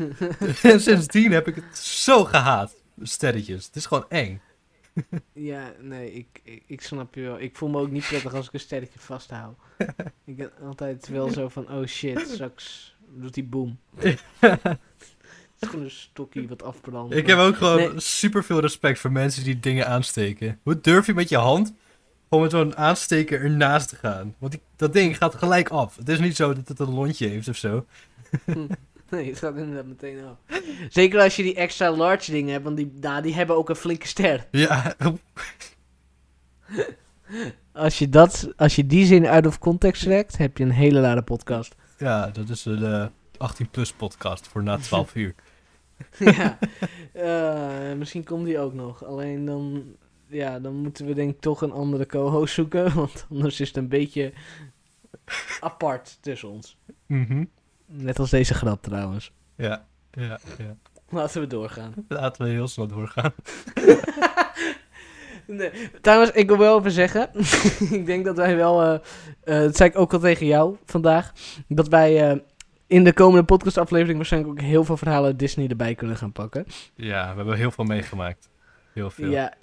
[0.63, 2.73] en sindsdien heb ik het zo gehaat.
[3.03, 3.65] Sterretjes.
[3.65, 4.41] Het is gewoon eng.
[5.33, 7.39] Ja, nee, ik, ik, ik snap je wel.
[7.39, 9.57] Ik voel me ook niet prettig als ik een sterretje vasthoud.
[10.25, 13.79] ik heb altijd wel zo van, oh shit, straks doet die boom.
[13.99, 14.19] Het
[15.59, 17.15] is gewoon een stokje wat afbrandt.
[17.15, 17.99] Ik heb ook gewoon Nee.
[17.99, 20.59] super veel respect voor mensen die dingen aansteken.
[20.63, 21.73] Hoe durf je met je hand
[22.29, 24.35] gewoon met zo'n aansteker ernaast te gaan?
[24.37, 25.95] Want die, dat ding gaat gelijk af.
[25.95, 27.85] Het is niet zo dat het een lontje heeft of zo.
[29.11, 30.59] Nee, het gaat inderdaad meteen af.
[30.89, 33.75] Zeker als je die extra large dingen hebt, want die, nou, die hebben ook een
[33.75, 34.47] flinke ster.
[34.51, 34.95] Ja,
[37.71, 41.01] Als je, dat, als je die zin uit of context trekt, heb je een hele
[41.01, 41.75] rare podcast.
[41.97, 45.35] ja dat is de 18-plus podcast voor na 12 uur.
[46.19, 46.57] ja,
[47.13, 49.03] Eh, misschien komt die ook nog.
[49.05, 49.83] Alleen dan
[50.27, 52.93] ja, dan moeten we denk ik toch een andere co-host zoeken.
[52.95, 54.33] Want anders is het een beetje
[55.59, 56.77] apart tussen ons.
[57.05, 57.43] Mhm.
[57.87, 59.31] Net als deze grap trouwens.
[59.55, 60.75] Ja, ja, ja.
[61.09, 61.93] Laten we doorgaan.
[62.07, 63.31] Laten we heel snel doorgaan.
[65.47, 65.71] Nee.
[66.01, 67.29] Trouwens, ik wil wel even zeggen.
[67.99, 68.81] ik denk dat wij wel.
[68.83, 68.93] eh,
[69.43, 71.33] eh, dat zei ik ook al tegen jou vandaag.
[71.67, 72.37] Dat wij eh,
[72.87, 76.65] in de komende podcastaflevering waarschijnlijk ook heel veel verhalen Disney erbij kunnen gaan pakken.
[76.95, 78.49] Ja, we hebben heel veel meegemaakt.
[78.93, 79.29] Heel veel.
[79.29, 79.53] Ja.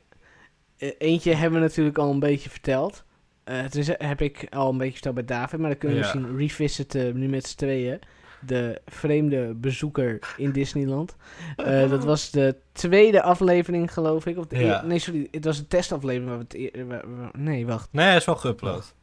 [0.78, 3.04] eh, eentje hebben we natuurlijk al een beetje verteld.
[3.44, 5.58] Eh dus heb ik al een beetje verteld bij David.
[5.60, 6.14] Maar dan kunnen we Ja.
[6.14, 7.98] misschien revisiten nu met z'n tweeën.
[8.46, 11.16] De vreemde bezoeker in Disneyland.
[11.56, 14.38] Eh, dat was de tweede aflevering, geloof ik.
[14.38, 14.80] Of de Ja.
[14.82, 15.28] eer- nee, sorry.
[15.30, 16.28] Het was een testaflevering.
[16.28, 17.88] Waar we het waar- nee, wacht.
[17.92, 18.94] Nee, hij is wel geüpload.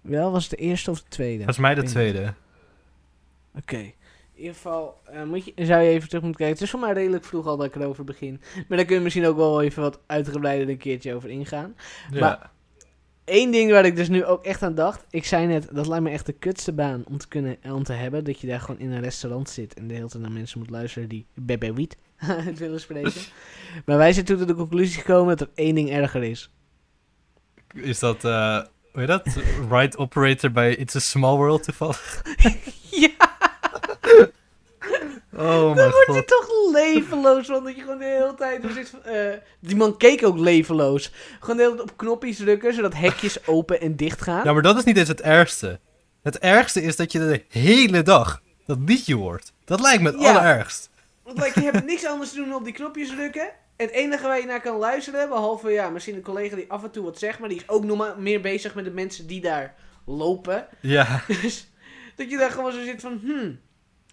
[0.00, 1.36] Wel, was het de eerste of de tweede?
[1.36, 2.34] Volgens mij de tweede.
[3.58, 3.76] Oké.
[3.76, 3.94] In
[4.48, 6.54] ieder geval eh, moet je, zou je even terug moeten kijken.
[6.58, 8.40] Het is voor mij redelijk vroeg al dat ik erover begin.
[8.68, 11.74] Maar daar kun je misschien ook wel even wat uitgebreider een keertje over ingaan.
[12.10, 12.20] Ja.
[12.20, 12.50] Maar-
[13.24, 15.04] Eén ding waar ik dus nu ook echt aan dacht.
[15.10, 17.92] Ik zei net, dat lijkt me echt de kutste baan om te, kunnen, om te
[17.92, 18.24] hebben.
[18.24, 20.70] Dat je daar gewoon in een restaurant zit en de hele tijd naar mensen moet
[20.70, 23.22] luisteren die Bebe Wiet uit willen spreken.
[23.86, 26.50] maar wij zijn toen tot de conclusie gekomen dat er één ding erger is.
[27.74, 28.60] Is dat, eh
[28.92, 29.26] hoe heet dat?
[29.70, 32.22] Ride operator bij It's a Small World toevallig?
[35.42, 38.64] Oh mijn dan word je toch levenloos van dat je gewoon de hele tijd...
[38.64, 39.14] er zit eh,
[39.60, 41.12] die man keek ook levenloos.
[41.40, 44.44] Gewoon de hele tijd op knopjes drukken, zodat hekjes open en dicht gaan.
[44.44, 45.80] Ja, maar dat is niet eens het ergste.
[46.22, 49.52] Het ergste is dat je de hele dag dat liedje hoort.
[49.64, 50.28] Dat lijkt me het Ja.
[50.28, 50.90] allerergst.
[51.24, 53.48] Want like, je hebt niks anders te doen dan op die knopjes drukken.
[53.76, 56.82] En het enige waar je naar kan luisteren, behalve ja, misschien een collega die af
[56.82, 59.26] en toe wat zegt, maar die is ook nog maar meer bezig met de mensen
[59.26, 59.74] die daar
[60.06, 60.66] lopen.
[60.80, 61.22] Ja.
[61.42, 61.70] Dus
[62.16, 63.60] dat je daar gewoon zo zit van, hmm,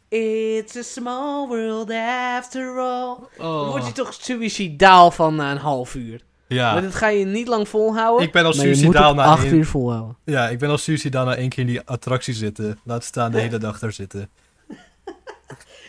[0.09, 1.91] it's a small world
[2.37, 3.17] after all.
[3.37, 6.21] Dan word je toch suicidaal van na een half uur.
[6.47, 6.81] Maar Ja.
[6.81, 8.25] dat ga je niet lang volhouden.
[8.25, 10.17] Ik ben al maar suicidaal na acht één- uur volhouden.
[10.25, 12.79] Ja, ik ben als suicidaal na één keer in die attractie zitten.
[12.83, 14.29] Laat staan de hele dag daar zitten.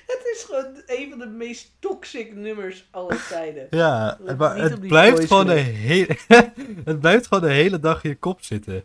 [0.06, 3.66] Het is gewoon een van de meest toxic nummers aller tijden.
[3.70, 6.16] Ja, maar het blijft gewoon de hele...
[6.84, 8.84] het blijft gewoon de hele dag in je kop zitten.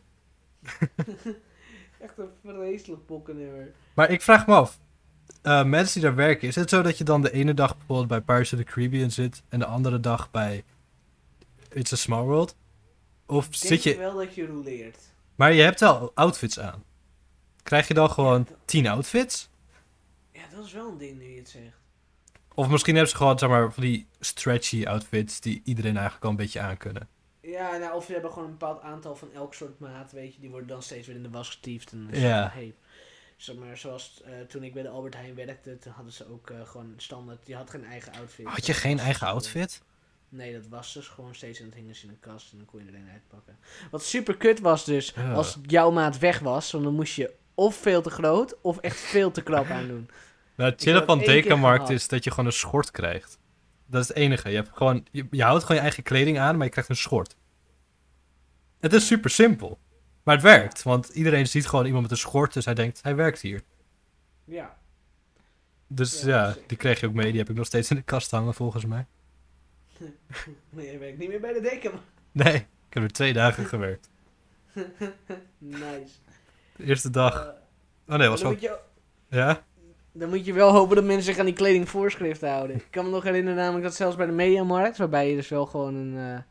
[1.99, 3.71] Echt een vreselijk pokkennummer.
[3.93, 4.79] Maar ik vraag me af.
[5.45, 8.07] Eh, mensen die daar werken, is het zo dat je dan de ene dag bijvoorbeeld
[8.07, 10.63] bij Pirates of the Caribbean zit en de andere dag bij
[11.71, 12.55] It's a Small World?
[13.25, 13.97] Of Ik zit denk je...
[13.97, 14.97] wel dat je rouleert.
[15.35, 16.83] Maar je hebt wel outfits aan.
[17.63, 19.49] Krijg je dan gewoon tien outfits?
[20.31, 21.77] Ja, dat is wel een ding nu je het zegt.
[22.53, 26.29] Of misschien hebben ze gewoon, zeg maar, van die stretchy outfits die iedereen eigenlijk al
[26.29, 27.07] een beetje aan kunnen.
[27.41, 30.39] Ja, nou, of ze hebben gewoon een bepaald aantal van elk soort maat, weet je.
[30.39, 31.91] Die worden dan steeds weer in de was getiefd.
[31.91, 32.49] En het Ja.
[32.53, 32.75] hey,
[33.35, 36.49] zeg maar, zoals eh, toen ik bij de Albert Heijn werkte, toen hadden ze ook
[36.49, 38.45] eh, gewoon standaard, die had geen eigen outfit.
[38.45, 39.81] Had je Dat geen was eigen dus, eh, outfit?
[40.29, 42.65] Nee, dat was dus gewoon steeds en dat hingen ze in een kast en dan
[42.65, 43.57] kon je er een uitpakken.
[43.91, 48.01] Wat super kut was dus, als jouw maat weg was, dan moest je of veel
[48.01, 50.09] te groot of echt veel te krap aandoen.
[50.57, 53.39] Nou, het chillen van Dekamarkt is dat je gewoon een schort krijgt.
[53.85, 54.49] Dat is het enige.
[54.49, 56.95] Je, hebt gewoon, je, je houdt gewoon je eigen kleding aan, maar je krijgt een
[56.95, 57.35] schort.
[58.79, 59.79] Het is super simpel.
[60.25, 63.15] Maar het werkt, want iedereen ziet gewoon iemand met een schort, dus hij denkt, hij
[63.15, 63.61] werkt hier.
[64.43, 64.77] Ja.
[65.87, 66.67] Dus Ja, ja, zeker.
[66.67, 67.29] die kreeg je ook mee.
[67.31, 69.05] Die heb ik nog steeds in de kast hangen, volgens mij.
[70.69, 71.91] Nee, je werkt niet meer bij de deken.
[72.31, 74.09] Nee, ik heb er twee dagen gewerkt.
[75.57, 76.13] nice.
[76.75, 77.45] De eerste dag.
[77.45, 77.53] Eh,
[78.07, 78.77] Oh nee, was je,
[79.29, 79.63] Ja?
[80.11, 82.75] dan moet je wel hopen dat mensen zich aan die kledingvoorschriften houden.
[82.75, 85.65] Ik kan me nog herinneren namelijk dat zelfs bij de Mediamarkt, waarbij je dus wel
[85.65, 86.41] gewoon een, eh,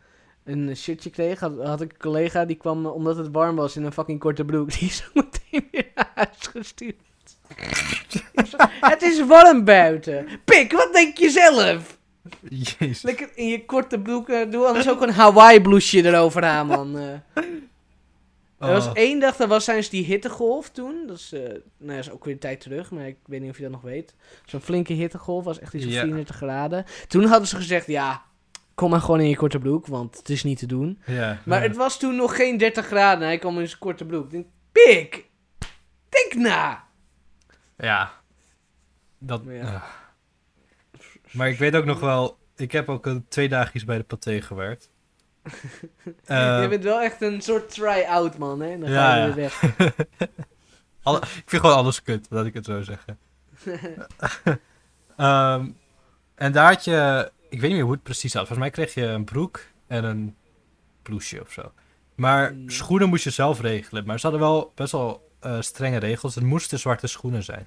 [0.45, 3.84] een shirtje kreeg, had, had ik een collega die kwam, omdat het warm was, in
[3.84, 4.70] een fucking korte broek.
[4.78, 6.97] Die is zo meteen weer naar huis gestuurd.
[8.80, 10.26] Het is warm buiten.
[10.45, 11.99] Pik, wat denk je zelf?
[12.49, 13.03] Jezus.
[13.03, 14.28] Lekker in je korte broek.
[14.28, 16.99] eh, doe anders ook een Hawaii blouseje erover aan, man.
[16.99, 17.42] eh.
[18.59, 18.92] Er was Oh.
[18.95, 21.05] één dag, dat was tijdens die hittegolf toen.
[21.07, 23.51] Dat is, eh, nou, dat is ook weer een tijd terug, maar ik weet niet
[23.51, 24.14] of je dat nog weet.
[24.45, 26.01] Zo'n flinke hittegolf, was echt iets van Ja.
[26.01, 26.84] 34 graden.
[27.09, 28.22] Toen hadden ze gezegd, ja,
[28.75, 31.03] kom maar gewoon in je korte broek, want het is niet te doen.
[31.07, 31.39] Ja.
[31.45, 31.68] Maar ja.
[31.68, 34.25] het was toen nog geen 30 graden en hij kwam in zijn korte broek.
[34.25, 35.31] Ik denk, pik,
[36.09, 36.85] denk na.
[37.77, 38.12] Ja.
[39.18, 39.45] Dat...
[39.45, 39.64] Maar ja.
[39.75, 39.83] ah.
[41.31, 42.39] Maar ik weet ook nog wel...
[42.57, 44.89] Ik heb ook eh, twee dagjes bij de paté gewerkt.
[46.25, 48.79] Eh, je bent wel echt een soort try-out, man, hè?
[48.79, 49.35] Dan ga Ja, je ja.
[49.35, 49.77] weer weg.
[51.03, 53.18] alle- ik vind gewoon alles kut, laat ik het zo zeggen.
[55.16, 55.66] Ehm,
[56.35, 57.31] en daar had je...
[57.55, 58.46] Ik weet niet meer hoe het precies zat.
[58.46, 60.36] Volgens mij kreeg je een broek en een
[61.02, 61.72] blouseje of zo.
[62.14, 62.70] Maar Mm.
[62.70, 64.07] schoenen moest je zelf regelen.
[64.07, 66.34] Maar ze hadden wel best wel eh, strenge regels.
[66.34, 67.66] Het moesten zwarte schoenen zijn.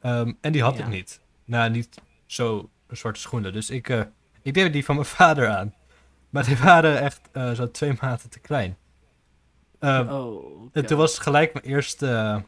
[0.00, 0.84] Ehm, en die had Ja.
[0.84, 1.20] ik niet.
[1.44, 3.52] Nou, niet zo zwarte schoenen.
[3.52, 4.00] Dus ik, eh,
[4.42, 5.74] ik deed die van mijn vader aan.
[6.30, 8.76] Maar die waren echt eh, zo twee maten te klein.
[9.80, 12.42] Oh, en toen was het gelijk mijn eerste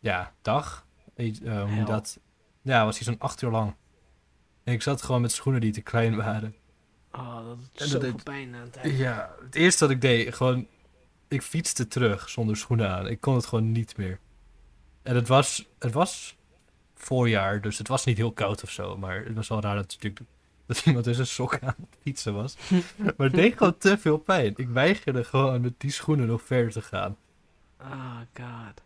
[0.00, 0.86] ja, dag.
[1.16, 2.18] Hoe dat?
[2.62, 3.74] Ja, was hij zo'n acht uur lang.
[4.68, 6.54] En ik zat gewoon met schoenen die te klein waren.
[7.12, 8.98] Oh, dat is dat zoveel deed- pijn aan het eind.
[8.98, 10.66] Ja, het eerste wat ik deed, gewoon...
[11.28, 13.06] Ik fietste terug zonder schoenen aan.
[13.06, 14.18] Ik kon het gewoon niet meer.
[15.02, 16.36] En het was, het was
[16.94, 18.96] voorjaar, dus het was niet heel koud of zo.
[18.96, 20.20] Maar het was wel raar dat, natuurlijk,
[20.66, 22.56] dat iemand in zijn sok aan het fietsen was.
[23.16, 24.52] maar het deed gewoon te veel pijn.
[24.56, 27.16] Ik weigerde gewoon met die schoenen nog verder te gaan.
[27.80, 28.82] Oh god.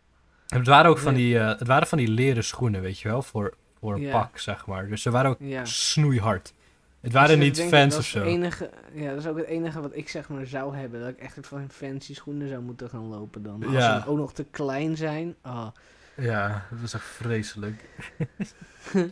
[0.49, 3.09] En het waren ook van die, eh, het waren van die leren schoenen, weet je
[3.09, 4.13] wel, voor, voor een Ja.
[4.21, 4.89] pak, zeg maar.
[4.89, 5.65] Dus ze waren ook Ja.
[5.65, 6.53] snoeihard.
[7.01, 8.23] Het Ik waren niet fans of is zo.
[8.25, 11.01] Enige, ja, dat is ook het enige wat ik zeg maar zou hebben.
[11.01, 13.65] Dat ik echt van fancy schoenen zou moeten gaan lopen dan.
[13.65, 14.01] Als Ja.
[14.03, 15.35] ze ook nog te klein zijn.
[15.45, 15.67] Oh.
[16.17, 17.85] Ja, dat was echt vreselijk.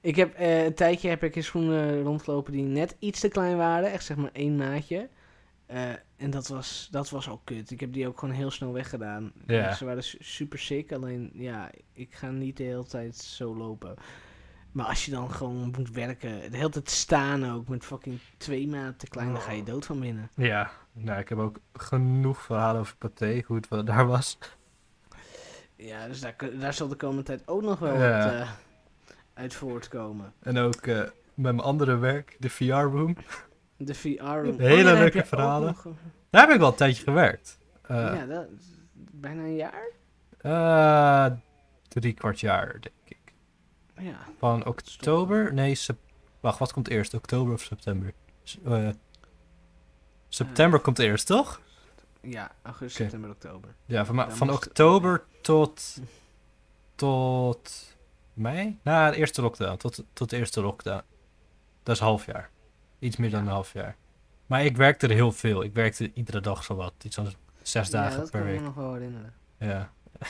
[0.00, 3.56] Ik heb eh, een tijdje heb ik in schoenen rondgelopen die net iets te klein
[3.56, 3.92] waren.
[3.92, 5.08] Echt zeg maar één maatje.
[5.70, 7.70] Eh, en dat was, dat was al kut.
[7.70, 9.32] Ik heb die ook gewoon heel snel weggedaan.
[9.46, 9.74] Ja.
[9.74, 10.92] Ze waren su- super sick.
[10.92, 13.94] Alleen ja, ik ga niet de hele tijd zo lopen.
[14.72, 18.68] Maar als je dan gewoon moet werken, de hele tijd staan ook met fucking twee
[18.68, 20.30] maat te klein, dan ga je dood van binnen.
[20.36, 24.38] Ja, nou, ik heb ook genoeg verhalen over Pathé, hoe het daar was.
[25.76, 28.24] Ja, dus daar, daar zal de komende tijd ook nog wel Ja.
[28.24, 28.50] wat eh,
[29.34, 30.32] uit voortkomen.
[30.40, 33.16] En ook eh, met mijn andere werk, de VR-room.
[33.82, 34.58] De VR-room.
[34.60, 35.66] Hele daar heb leuke verhalen.
[35.66, 35.94] nog,
[36.30, 37.58] Daar heb ik wel een tijdje gewerkt.
[37.82, 38.46] Eh, ja, dat,
[39.12, 39.88] bijna een jaar?
[40.38, 41.36] eh,
[41.88, 43.32] drie kwart jaar, denk ik.
[43.98, 44.18] Ja.
[44.38, 45.52] Van oktober?
[45.54, 45.98] Nee, sep-
[46.40, 47.14] wacht, wat komt eerst?
[47.14, 48.12] Oktober of september?
[48.64, 48.88] Eh,
[50.28, 51.60] september komt eerst, toch?
[52.22, 53.10] Ja, augustus, Oké.
[53.10, 53.74] september, oktober.
[53.86, 55.96] Ja, van, Dan van oktober tot,
[56.94, 57.94] tot
[58.34, 58.78] mei?
[58.82, 61.02] Na de eerste lockdown, tot, tot de eerste lockdown.
[61.82, 62.50] Dat is een half jaar.
[63.00, 63.96] Iets meer dan een half jaar.
[64.46, 65.62] Maar ik werkte er heel veel.
[65.62, 66.92] Ik werkte iedere dag zowat.
[67.04, 67.32] Iets van
[67.62, 68.60] zes ja, dagen dat per kan ik week.
[68.60, 69.32] me nog wel herinneren.
[69.58, 69.92] Ja.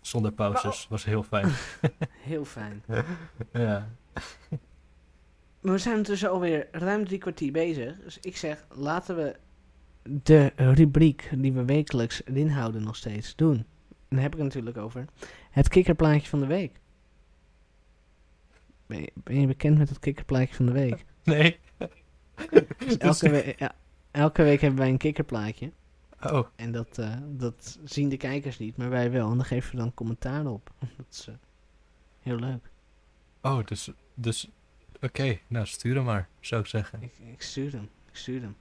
[0.00, 0.86] Zonder pauzes.
[0.88, 1.52] Was heel fijn.
[2.30, 2.82] Heel fijn.
[3.52, 3.88] ja.
[5.60, 7.96] We zijn dus alweer ruim drie kwartier bezig.
[7.96, 9.36] Dus ik zeg, laten we
[10.02, 13.56] de rubriek die we wekelijks erin houden nog steeds doen.
[13.88, 15.04] En dan heb ik het natuurlijk over
[15.50, 16.80] het kikkerplaatje van de week.
[18.86, 21.04] Ben je, ben je bekend met het kikkerplaatje van de week?
[21.34, 21.58] Nee.
[22.78, 23.74] Dus elke, we- ja,
[24.10, 25.72] elke week hebben wij een kikkerplaatje.
[26.22, 29.30] Oh, En dat, eh, dat zien de kijkers niet, maar wij wel.
[29.30, 30.70] En dan geven we dan commentaar op.
[30.96, 31.34] Dat is eh,
[32.20, 32.70] heel leuk.
[33.42, 33.90] oh dus...
[34.14, 34.48] dus
[35.00, 37.02] Oké, nou stuur hem maar, zou ik zeggen.
[37.02, 37.88] Ik, ik stuur hem.
[38.10, 38.56] Ik stuur hem.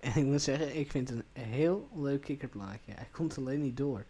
[0.00, 2.92] en ik moet zeggen, ik vind het een heel leuk kikkerplaatje.
[2.94, 4.04] Hij komt alleen niet door.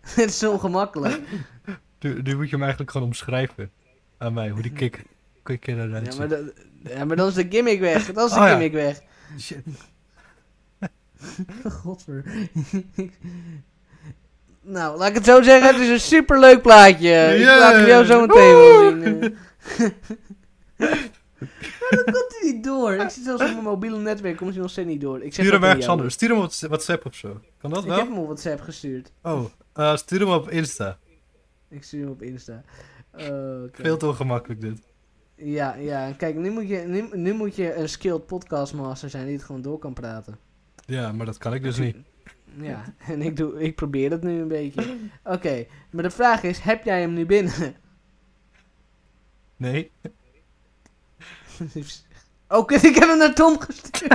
[0.00, 1.22] Het is zo ongemakkelijk.
[2.00, 3.70] nu, nu moet je hem eigenlijk gewoon omschrijven.
[4.18, 5.02] Aan mij, hoe die kick,
[5.42, 6.52] kikker eruit Ja maar, dat-
[6.82, 8.12] ja, maar dan is de gimmick weg.
[8.12, 8.48] Dan is de Oh ja.
[8.50, 9.00] gimmick weg.
[9.38, 9.58] Shit.
[11.82, 12.24] Godver.
[14.60, 15.72] nou, laat ik het zo zeggen.
[15.72, 17.08] Het is een superleuk plaatje.
[17.34, 17.58] Ik Yeah.
[17.60, 19.22] laat hem jou zo meteen wel zien.
[19.22, 19.88] eh.
[21.90, 22.92] Maar dan komt hij niet door.
[22.92, 24.36] Ik zit zelfs op mijn mobiele netwerk.
[24.36, 25.22] Komt hij nog steeds niet door.
[25.22, 26.14] Ik Stuur hem dat ergens anders.
[26.14, 27.40] Stuur hem op WhatsApp of zo.
[27.60, 27.98] Kan dat Ik wel?
[27.98, 29.12] heb hem op WhatsApp gestuurd.
[29.22, 30.98] Oh, eh, stuur hem op Insta.
[31.68, 32.62] Ik stuur hem op Insta.
[33.18, 33.62] Oh.
[33.72, 34.78] Veel te ongemakkelijk dit.
[35.34, 36.12] Ja, ja.
[36.12, 39.62] Kijk, nu moet, je, nu, nu moet je een skilled podcastmaster zijn die het gewoon
[39.62, 40.38] door kan praten.
[40.86, 41.96] Ja, maar dat kan ik dus niet.
[42.60, 44.96] Ja, en ik, doe, ik probeer het nu een beetje.
[45.24, 47.74] Oké, maar de vraag is, heb jij hem nu binnen?
[49.56, 49.90] Nee.
[52.48, 54.10] Oh, ik heb hem naar Tom gestuurd.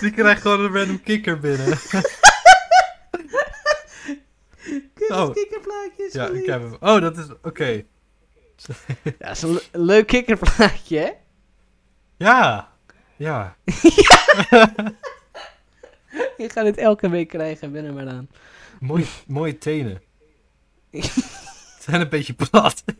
[0.00, 1.78] Die krijgt gewoon een random kikker binnen.
[5.08, 5.32] Oh.
[5.34, 6.76] kikkerplaatje is ja, ik heb hem.
[6.80, 7.24] Oh, dat is...
[7.42, 7.64] Oké.
[9.04, 11.10] Ja, dat is een le- leuk kikkerplaatje, hè?
[12.16, 12.72] Ja.
[13.16, 13.56] Ja.
[16.36, 18.28] Je gaat het elke week krijgen, ben er maar aan.
[18.80, 20.02] Mooi, mooie tenen.
[20.90, 22.84] Het zijn een beetje plat.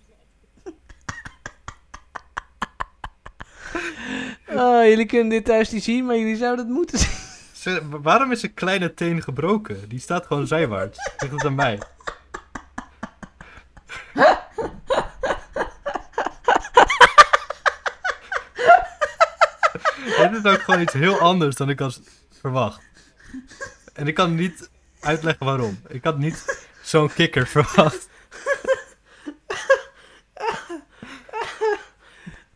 [4.48, 7.25] Oh, jullie kunnen dit thuis niet zien, maar jullie zouden het moeten zien.
[7.66, 9.88] Ze- waarom is een kleine teen gebroken?
[9.88, 11.10] Die staat gewoon zijwaarts.
[11.16, 11.78] Zeg het aan mij.
[20.18, 22.00] Dit is ook gewoon iets heel anders dan ik had
[22.40, 22.80] verwacht.
[23.94, 25.78] En ik kan niet uitleggen waarom.
[25.88, 28.08] Ik had niet zo'n kikker verwacht.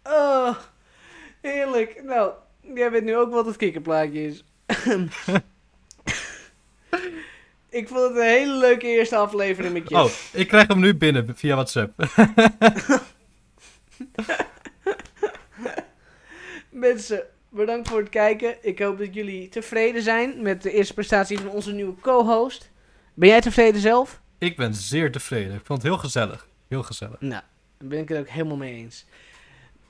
[0.02, 0.56] Oh,
[1.40, 2.02] heerlijk.
[2.04, 4.44] Nou, jij weet nu ook wat het kikkerplaatje is.
[7.70, 9.94] Ik vond het een hele leuke eerste aflevering met je.
[9.94, 11.92] Oh, ik krijg hem nu binnen via WhatsApp.
[16.70, 18.56] Mensen, bedankt voor het kijken.
[18.62, 22.70] Ik hoop dat jullie tevreden zijn met de eerste prestatie van onze nieuwe co-host.
[23.14, 24.20] Ben jij tevreden zelf?
[24.38, 25.54] Ik ben zeer tevreden.
[25.54, 26.48] Ik vond het heel gezellig.
[26.68, 27.20] Heel gezellig.
[27.20, 27.42] Nou,
[27.78, 29.04] daar ben ik het ook helemaal mee eens.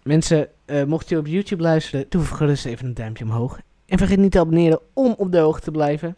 [0.02, 3.58] Mensen, uh, mocht je op YouTube luisteren, doe gerust even een duimpje omhoog.
[3.90, 6.16] En vergeet niet te abonneren om op de hoogte te blijven.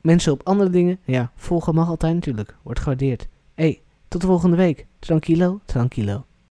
[0.00, 2.56] Mensen op andere dingen, ja, volgen mag altijd natuurlijk.
[2.62, 3.28] Wordt gewaardeerd.
[3.54, 4.86] hey, tot de volgende week.
[4.98, 6.24] Tranquilo, tranquilo.